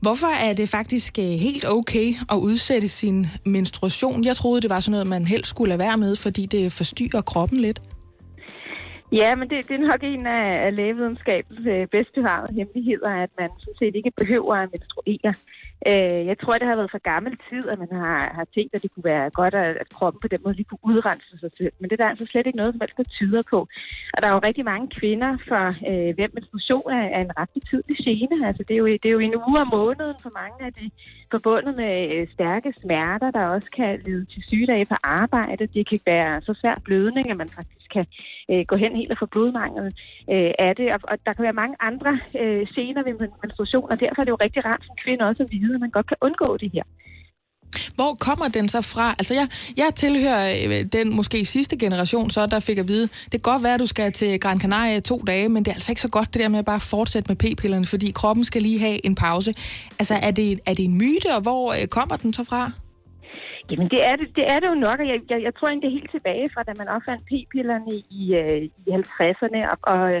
[0.00, 4.24] Hvorfor er det faktisk øh, helt okay at udsætte sin menstruation?
[4.24, 7.20] Jeg troede, det var sådan noget, man helst skulle lade være med, fordi det forstyrrer
[7.20, 7.80] kroppen lidt.
[9.12, 13.30] Ja, men det, det er nok en af, af lægevidenskabens øh, bedst bevarede hemmeligheder, at
[13.38, 15.32] man sådan set ikke behøver at menstruere.
[15.90, 18.82] Øh, jeg tror, det har været for gammel tid, at man har, har tænkt, at
[18.82, 21.72] det kunne være godt, at, at kroppen på den måde lige kunne udrense sig selv.
[21.78, 23.58] Men det er der altså slet ikke noget, som helst, der tyder på.
[24.14, 27.52] Og der er jo rigtig mange kvinder, for øh, hvem menstruation er, er en ret
[27.58, 28.36] betydelig gene.
[28.48, 30.90] Altså, det, er jo, det er jo en uge om måneden for mange af de
[31.30, 35.66] forbundet med øh, stærke smerter, der også kan lede til sygedage på arbejde.
[35.66, 38.04] Det kan være så svær blødning, at man faktisk kan
[38.50, 39.86] øh, gå hen helt og få blodmangel
[40.32, 40.86] øh, af det.
[40.94, 44.34] Og, og der kan være mange andre øh, scener ved menstruation, og derfor er det
[44.36, 46.86] jo rigtig rart som kvinde også at vide, at man godt kan undgå det her.
[47.94, 49.10] Hvor kommer den så fra?
[49.18, 53.30] Altså, jeg, jeg tilhører øh, den måske sidste generation, så der fik at vide, det
[53.30, 55.92] kan godt være, at du skal til Gran Canaria to dage, men det er altså
[55.92, 58.78] ikke så godt det der med at bare fortsætte med p-pillerne, fordi kroppen skal lige
[58.78, 59.54] have en pause.
[59.98, 62.72] Altså, er det, er det en myte, og hvor øh, kommer den så fra?
[63.70, 65.92] Jamen, det er det, det, er det jo nok, og jeg, jeg, jeg tror egentlig
[65.92, 70.20] helt tilbage fra, da man opfandt p-pillerne i, øh, i 50'erne, og, og øh,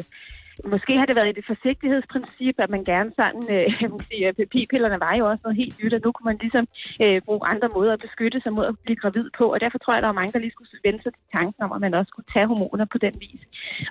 [0.64, 4.98] Måske har det været et forsigtighedsprincip, at man gerne sådan, øh, man sige, øh, p-pillerne
[5.06, 6.64] var jo også noget helt nyt, og nu kunne man ligesom
[7.04, 9.92] øh, bruge andre måder at beskytte sig mod at blive gravid på, og derfor tror
[9.92, 11.94] jeg, at der var mange, der lige skulle vende sig til tanken om, at man
[11.98, 13.42] også skulle tage hormoner på den vis.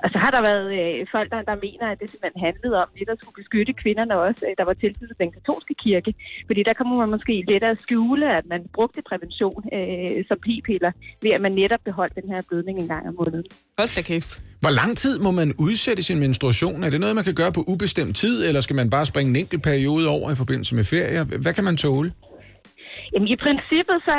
[0.03, 2.89] Og så har der været øh, folk, der, der mener, at det simpelthen handlede om
[2.97, 6.11] det, der skulle beskytte kvinderne også, øh, der var tilknyttet den katolske kirke,
[6.49, 10.91] fordi der kommer man måske lidt at skjule, at man brugte prævention øh, som p-piller,
[11.23, 13.45] ved at man netop beholdt den her blødning en gang om måneden.
[13.79, 14.41] Hold da kæft.
[14.59, 16.83] Hvor lang tid må man udsætte sin menstruation?
[16.83, 19.35] Er det noget, man kan gøre på ubestemt tid, eller skal man bare springe en
[19.35, 21.23] enkelt periode over i forbindelse med ferie?
[21.23, 22.11] Hvad kan man tåle?
[23.15, 24.17] Jamen i princippet, så,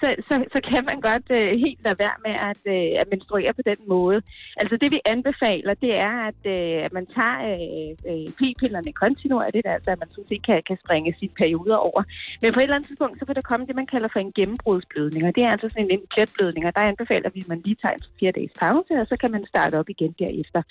[0.00, 3.52] så, så, så kan man godt øh, helt lade være med at, øh, at menstruere
[3.58, 4.18] på den måde.
[4.60, 9.66] Altså det vi anbefaler, det er, at, øh, at man tager øh, øh p-pillerne kontinuerligt,
[9.74, 12.02] altså at man sådan set kan, kan springe sine perioder over.
[12.42, 14.32] Men på et eller andet tidspunkt, så vil der komme det, man kalder for en
[14.38, 17.78] gennembrudsblødning, og det er altså sådan en pletblødning, og der anbefaler vi, at man lige
[17.82, 20.62] tager en fire dages pause, og så kan man starte op igen derefter.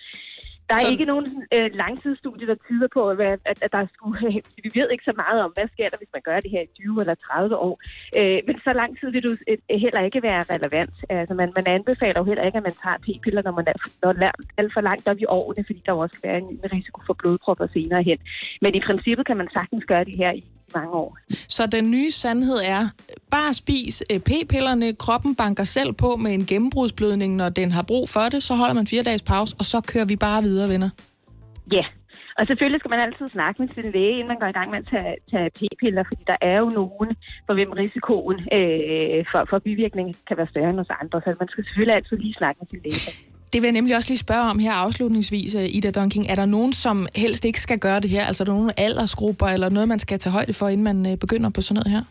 [0.69, 0.91] Der er så...
[0.91, 3.19] ikke nogen øh, langtidsstudie, der tyder på, at,
[3.51, 4.17] at, at der skulle...
[4.27, 6.61] Øh, vi ved ikke så meget om, hvad sker der, hvis man gør det her
[6.61, 7.75] i 20 eller 30 år.
[8.19, 10.95] Øh, men så lang tid vil det øh, heller ikke være relevant.
[11.09, 14.31] Altså, man, man anbefaler jo heller ikke, at man tager p-piller, når man er, når
[14.57, 17.67] alt for langt op i årene, fordi der også kan være en risiko for blodpropper
[17.73, 18.19] senere hen.
[18.61, 20.43] Men i princippet kan man sagtens gøre det her i
[20.75, 21.17] mange år.
[21.47, 22.89] Så den nye sandhed er,
[23.31, 28.09] bare spis øh, p-pillerne, kroppen banker selv på med en gennembrudsblødning, når den har brug
[28.09, 30.89] for det, så holder man fire dages pause, og så kører vi bare videre, venner.
[31.73, 31.85] Ja,
[32.39, 34.79] og selvfølgelig skal man altid snakke med sin læge, inden man går i gang med
[34.79, 37.09] at tage, tage p-piller, fordi der er jo nogen,
[37.45, 41.21] for hvem risikoen øh, for, for bivirkning kan være større end hos andre.
[41.25, 43.11] Så man skal selvfølgelig altid lige snakke med sin læge.
[43.53, 46.25] Det vil jeg nemlig også lige spørge om her afslutningsvis, øh, Ida Dunking.
[46.29, 48.23] Er der nogen, som helst ikke skal gøre det her?
[48.25, 51.17] Altså er der nogle aldersgrupper eller noget, man skal tage højde for, inden man øh,
[51.17, 52.03] begynder på sådan noget her?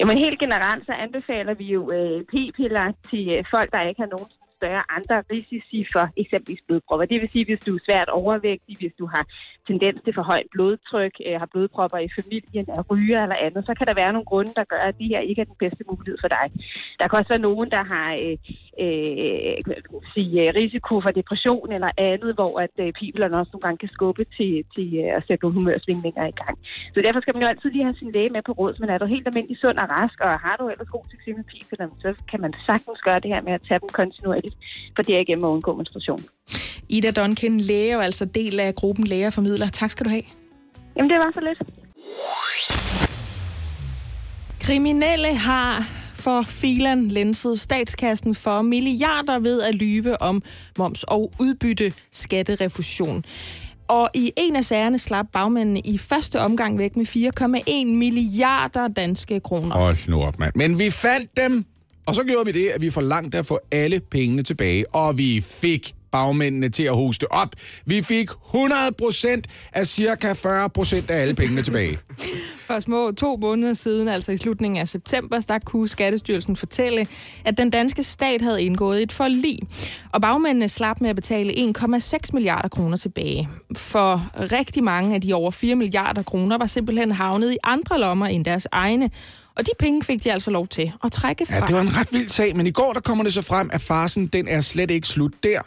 [0.00, 4.10] Jamen helt generelt så anbefaler vi jo øh, p-piller til øh, folk, der ikke har
[4.16, 4.28] nogen
[4.58, 7.06] større andre risici for eksempelvis blodpropper.
[7.06, 9.24] Det vil sige, hvis du er svært overvægtig, hvis du har
[9.70, 13.72] tendens til for højt blodtryk, øh, har blodpropper i familien, er ryger eller andet, så
[13.78, 16.16] kan der være nogle grunde, der gør, at det her ikke er den bedste mulighed
[16.22, 16.46] for dig.
[16.98, 18.36] Der kan også være nogen, der har øh,
[18.84, 19.56] øh,
[20.14, 24.24] sige, risiko for depression eller andet, hvor at øh, pibelerne også nogle gange kan skubbe
[24.36, 26.56] til, til øh, at sætte nogle humørsvingninger i gang.
[26.94, 28.98] Så derfor skal man jo altid lige have sin læge med på råd, men er
[28.98, 32.10] du helt almindelig sund og rask, og har du ellers god succes med pibelerne, så
[32.30, 34.47] kan man sagtens gøre det her med at tage dem kontinuerligt,
[34.96, 36.24] for det er igennem at undgå menstruation.
[36.88, 39.68] Ida Duncan, læge og altså del af gruppen Læger Formidler.
[39.68, 40.22] Tak skal du have.
[40.96, 41.58] Jamen, det var så lidt.
[44.60, 50.42] Kriminelle har for filan lenset statskassen for milliarder ved at lyve om
[50.78, 53.24] moms og udbytte skatterefusion.
[53.88, 59.40] Og i en af sagerne slap bagmændene i første omgang væk med 4,1 milliarder danske
[59.40, 59.76] kroner.
[59.76, 60.52] Hold nu op, mand.
[60.54, 61.64] Men vi fandt dem,
[62.08, 65.40] og så gjorde vi det, at vi forlangte at få alle pengene tilbage, og vi
[65.40, 67.48] fik bagmændene til at hoste op.
[67.86, 69.42] Vi fik 100%
[69.72, 71.98] af cirka 40% af alle pengene tilbage.
[72.66, 77.06] For små to måneder siden, altså i slutningen af september, der kunne Skattestyrelsen fortælle,
[77.44, 79.58] at den danske stat havde indgået et forlig.
[80.12, 83.48] Og bagmændene slap med at betale 1,6 milliarder kroner tilbage.
[83.76, 88.26] For rigtig mange af de over 4 milliarder kroner var simpelthen havnet i andre lommer
[88.26, 89.10] end deres egne.
[89.58, 91.54] Og de penge fik de altså lov til at trække fra.
[91.54, 93.70] Ja, det var en ret vild sag, men i går der kommer det så frem,
[93.72, 95.60] at farsen den er slet ikke slut der.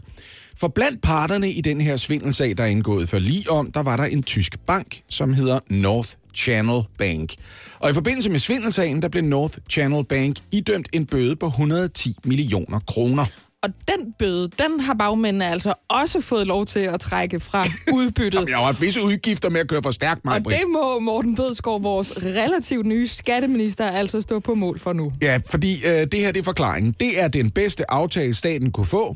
[0.57, 3.97] For blandt parterne i den her svindelsag, der er indgået for lige om, der var
[3.97, 7.33] der en tysk bank, som hedder North Channel Bank.
[7.79, 12.15] Og i forbindelse med svindelsagen, der blev North Channel Bank idømt en bøde på 110
[12.23, 13.25] millioner kroner.
[13.63, 17.65] Og den bøde, den har bagmændene altså også fået lov til at trække fra
[17.97, 18.33] udbyttet.
[18.33, 20.99] Jamen, jeg har haft visse udgifter med at køre for stærkt, mig, Og det må
[20.99, 25.13] Morten Bødskov, vores relativt nye skatteminister, altså stå på mål for nu.
[25.21, 26.95] Ja, fordi øh, det her det er forklaringen.
[26.99, 29.15] Det er den bedste aftale, staten kunne få.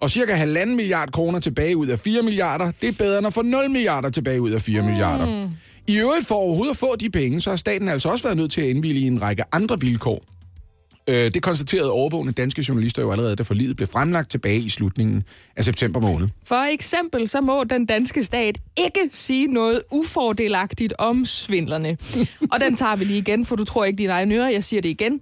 [0.00, 3.34] Og cirka halvanden milliard kroner tilbage ud af 4 milliarder, det er bedre end at
[3.34, 4.86] få 0 milliarder tilbage ud af 4 mm.
[4.86, 5.48] milliarder.
[5.86, 8.52] I øvrigt for overhovedet at få de penge, så har staten altså også været nødt
[8.52, 10.24] til at indvilge i en række andre vilkår.
[11.08, 15.24] Øh, det konstaterede overvågende danske journalister jo allerede, da forliget blev fremlagt tilbage i slutningen
[15.56, 16.28] af september måned.
[16.44, 21.96] For eksempel så må den danske stat ikke sige noget ufordelagtigt om svindlerne.
[22.52, 24.82] Og den tager vi lige igen, for du tror ikke dine egne ører, jeg siger
[24.82, 25.20] det igen.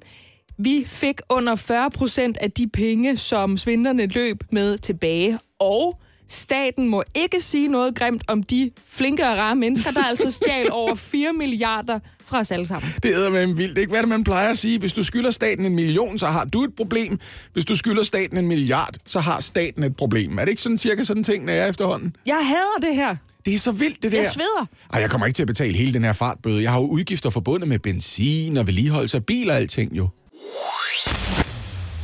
[0.58, 6.88] Vi fik under 40 procent af de penge, som svindlerne løb med tilbage, og staten
[6.88, 10.94] må ikke sige noget grimt om de flinke og rare mennesker, der altså stjal over
[10.94, 12.92] 4 milliarder fra os alle sammen.
[13.02, 13.90] Det æder med vildt, ikke?
[13.90, 14.78] Hvad er det, man plejer at sige?
[14.78, 17.18] Hvis du skylder staten en million, så har du et problem.
[17.52, 20.38] Hvis du skylder staten en milliard, så har staten et problem.
[20.38, 22.16] Er det ikke sådan cirka sådan tingene er efterhånden?
[22.26, 23.16] Jeg hader det her.
[23.44, 24.18] Det er så vildt, det der.
[24.18, 24.66] Jeg sveder.
[24.92, 26.62] Ej, jeg kommer ikke til at betale hele den her fartbøde.
[26.62, 30.08] Jeg har jo udgifter forbundet med benzin og vedligeholdelse af bil og alting jo.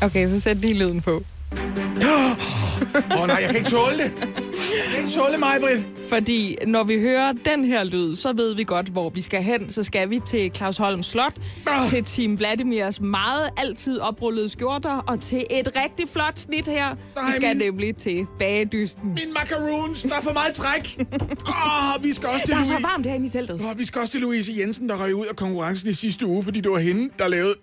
[0.02, 1.24] Okay, så sæt lige lyden på.
[3.16, 4.12] Åh oh, nej, jeg kan ikke tåle det.
[4.22, 5.86] Jeg kan ikke tåle mig, Britt.
[6.08, 9.72] Fordi når vi hører den her lyd, så ved vi godt, hvor vi skal hen.
[9.72, 11.32] Så skal vi til Claus Holm Slot,
[11.66, 11.88] Ah.
[11.88, 16.86] til Team Vladimirs meget altid oprullede skjorter, og til et rigtig flot snit her.
[17.16, 19.08] Nej, vi skal min- nemlig til bagedysten.
[19.08, 20.98] Min macaroons, der er for meget træk.
[21.46, 22.82] Oh, vi skal også til Der er så Louise.
[22.92, 23.60] varmt herinde i teltet.
[23.72, 26.42] Oh, vi skal også til Louise Jensen, der røg ud af konkurrencen i sidste uge,
[26.44, 27.54] fordi det var hende, der lavede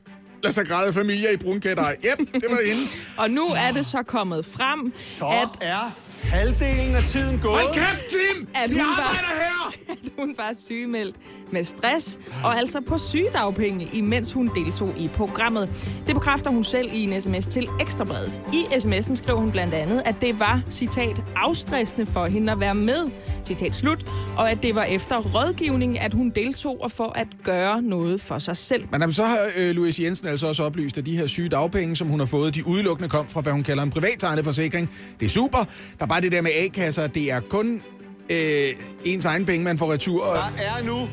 [0.46, 1.86] La Sagrada Familia i brunkætter.
[1.92, 2.82] Yep, det var hende.
[3.18, 5.92] Og nu er det så kommet frem, Så at, er
[6.30, 7.54] halvdelen af tiden gået.
[7.56, 8.48] Hold kæft, Tim!
[8.56, 9.72] At De hun var- arbejder her!
[9.90, 11.16] at hun var sygemeldt
[11.52, 15.70] med stress, og altså på sygedagpenge, imens hun deltog i programmet.
[16.08, 18.40] Det bekræfter hun selv i en sms til Ekstrabladet.
[18.54, 22.76] I sms'en skrev hun blandt andet, at det var, citat, afstressende for hende at være
[22.76, 23.10] med,
[23.44, 24.06] citat slut,
[24.38, 28.40] og at det var efter rådgivning, at hun deltog og for at gøre noget for
[28.40, 28.86] sig selv.
[28.92, 31.96] Men jamen, så har øh, Louise Jensen altså også oplyst, at de her syge dagpenge,
[31.96, 34.90] som hun har fået, de udelukkende kom fra, hvad hun kalder en privattegnet forsikring.
[35.20, 35.58] Det er super.
[36.00, 37.08] Der er bare det der med A-kasser.
[37.08, 37.82] Det er kun
[38.30, 38.70] øh,
[39.06, 40.24] ens egen penge, man får retur.
[40.26, 41.10] Og Der er nu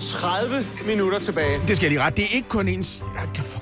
[0.00, 0.54] 30
[0.86, 1.60] minutter tilbage.
[1.68, 2.16] det skal jeg lige ret.
[2.16, 3.02] Det er ikke kun ens...
[3.20, 3.58] Jeg kan få...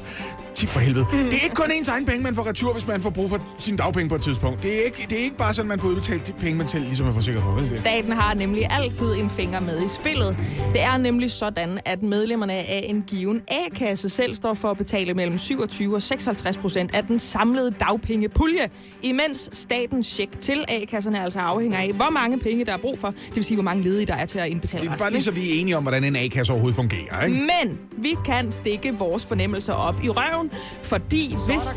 [0.54, 1.06] Tip for helvede.
[1.12, 3.40] Det er ikke kun ens egen penge, man får retur, hvis man får brug for
[3.58, 4.62] sine dagpenge på et tidspunkt.
[4.62, 6.84] Det er ikke, det er ikke bare sådan, man får udbetalt de penge, man selv
[6.84, 7.50] ligesom er forsikret for.
[7.50, 7.78] Vel?
[7.78, 10.36] Staten har nemlig altid en finger med i spillet.
[10.72, 15.14] Det er nemlig sådan, at medlemmerne af en given A-kasse selv står for at betale
[15.14, 18.68] mellem 27 og 56 procent af den samlede dagpengepulje,
[19.02, 23.08] imens statens check til A-kasserne altså afhænger af, hvor mange penge der er brug for,
[23.08, 25.22] det vil sige, hvor mange ledige der er til at indbetale Det er bare lige
[25.22, 27.38] så vi er enige om, hvordan en A-kasse overhovedet fungerer, ikke?
[27.64, 30.43] Men vi kan stikke vores fornemmelser op i røven,
[30.82, 31.76] fordi hvis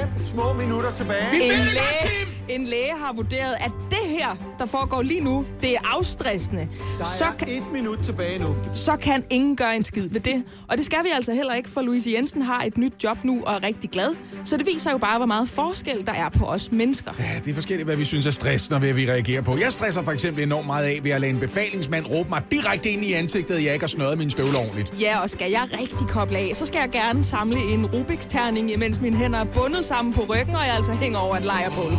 [0.00, 1.24] 5 små minutter tilbage.
[1.32, 5.20] Vi- en det læge, godt, en læge har vurderet, at det her, der foregår lige
[5.20, 6.68] nu, det er afstressende,
[6.98, 8.54] Der så er kan, et minut tilbage nu.
[8.74, 10.44] så kan ingen gøre en skid ved det.
[10.68, 13.42] Og det skal vi altså heller ikke, for Louise Jensen har et nyt job nu
[13.46, 14.08] og er rigtig glad.
[14.44, 17.10] Så det viser jo bare, hvor meget forskel der er på os mennesker.
[17.18, 19.58] Ja, det er forskelligt, hvad vi synes er stressende, og hvad vi reagerer på.
[19.58, 22.90] Jeg stresser for eksempel enormt meget af ved at lade en befalingsmand råbe mig direkte
[22.90, 25.00] ind i ansigtet, at jeg ikke har snøret mine støvler ordentligt.
[25.00, 28.72] Ja, og skal jeg rigtig koble af, så skal jeg gerne samle en Rubiks terning,
[28.72, 31.92] imens mine hænder er bundet sammen på ryggen, og jeg altså hænger over et lejrbål.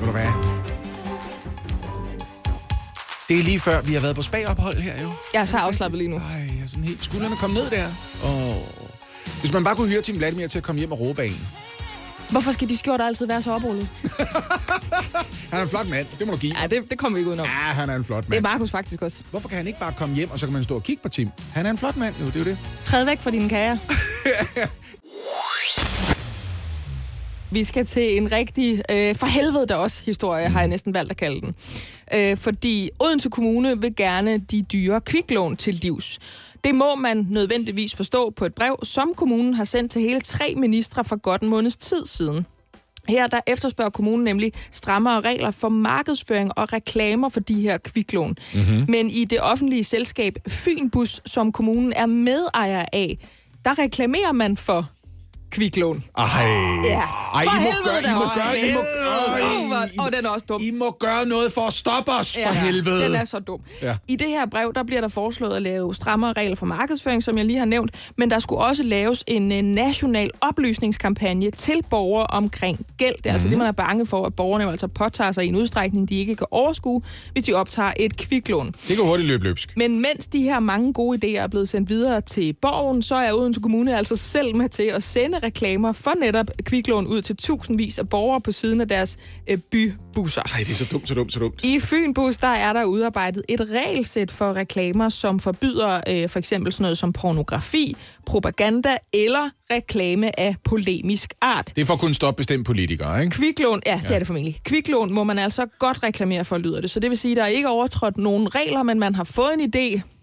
[0.00, 0.26] Ved du hvad?
[3.28, 5.10] Det er lige før, vi har været på spagophold her, jo.
[5.34, 6.16] Jeg er så afslappet lige nu.
[6.16, 7.04] Ej, jeg er sådan helt...
[7.04, 7.86] Skuldrene kom ned der.
[8.24, 8.56] Oh.
[9.40, 11.46] Hvis man bare kunne høre Tim Vladimir til at komme hjem og råbe af en.
[12.30, 13.88] Hvorfor skal de skjorter altid være så oprullet?
[15.50, 16.60] Han er en flot mand, det må du give.
[16.60, 17.46] Ja, det, det kommer vi ikke udenom.
[17.46, 18.42] Ja, han er en flot Det er mand.
[18.42, 19.22] Markus faktisk også.
[19.30, 21.08] Hvorfor kan han ikke bare komme hjem, og så kan man stå og kigge på
[21.08, 21.30] Tim?
[21.52, 22.58] Han er en flot mand, jo, det er jo det.
[22.84, 23.76] Træd væk fra dine kager.
[27.54, 31.10] Vi skal til en rigtig, øh, for helvede der også historie, har jeg næsten valgt
[31.10, 31.54] at kalde den.
[32.14, 36.18] Øh, fordi Odense Kommune vil gerne de dyre kviklån til livs.
[36.64, 40.54] Det må man nødvendigvis forstå på et brev, som kommunen har sendt til hele tre
[40.56, 42.46] ministre for godt en måneds tid siden.
[43.08, 48.36] Her der efterspørger kommunen nemlig strammere regler for markedsføring og reklamer for de her kviklån.
[48.54, 48.84] Mm-hmm.
[48.88, 53.18] Men i det offentlige selskab Fynbus, som kommunen er medejer af,
[53.64, 54.90] der reklamerer man for
[55.54, 56.04] kviklån.
[56.18, 56.24] Ej.
[56.84, 57.00] Ja,
[57.34, 58.80] Ej, for I må helvede gøre, I må gøre, I må,
[60.04, 60.60] Åh, den er også dum.
[60.62, 63.04] I må gøre noget for at stoppe os, for helvede.
[63.04, 63.60] Den er så dum.
[63.82, 63.86] Ja.
[63.88, 63.96] Ja.
[64.08, 67.38] I det her brev, der bliver der foreslået at lave strammere regler for markedsføring, som
[67.38, 72.26] jeg lige har nævnt, men der skulle også laves en øh, national oplysningskampagne til borgere
[72.26, 73.14] omkring gæld.
[73.16, 75.56] Det er altså det, man er bange for, at borgerne altså påtager sig i en
[75.56, 77.02] udstrækning, de ikke kan overskue,
[77.32, 78.66] hvis de optager et kviklån.
[78.88, 79.76] Det kan hurtigt løbe løbsk.
[79.76, 83.32] Men mens de her mange gode idéer er blevet sendt videre til borgen, så er
[83.32, 87.98] Odense Kommune altså selv med til at sende reklamer for netop kviklån ud til tusindvis
[87.98, 89.16] af borgere på siden af deres
[89.50, 90.42] øh, bybusser.
[90.42, 91.64] Ej, det er så dumt, så dumt, så dumt.
[91.64, 96.72] I Fynbus, der er der udarbejdet et regelsæt for reklamer, som forbyder øh, for eksempel
[96.72, 101.72] sådan noget som pornografi, propaganda eller reklame af polemisk art.
[101.76, 103.36] Det er for at kunne stoppe bestemt politikere, ikke?
[103.36, 104.60] Kviklån, ja, det er det formentlig.
[104.64, 106.90] Kviklån må man altså godt reklamere for, lyder det.
[106.90, 109.50] Så det vil sige, at der er ikke overtrådt nogen regler, men man har fået
[109.58, 110.13] en idé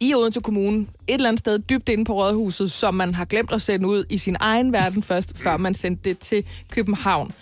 [0.00, 3.52] i Odense Kommune, et eller andet sted dybt inde på Rådhuset, som man har glemt
[3.52, 7.32] at sende ud i sin egen verden først, før man sendte det til København.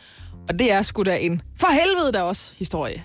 [0.49, 3.05] Og det er sgu da en for helvede da også historie.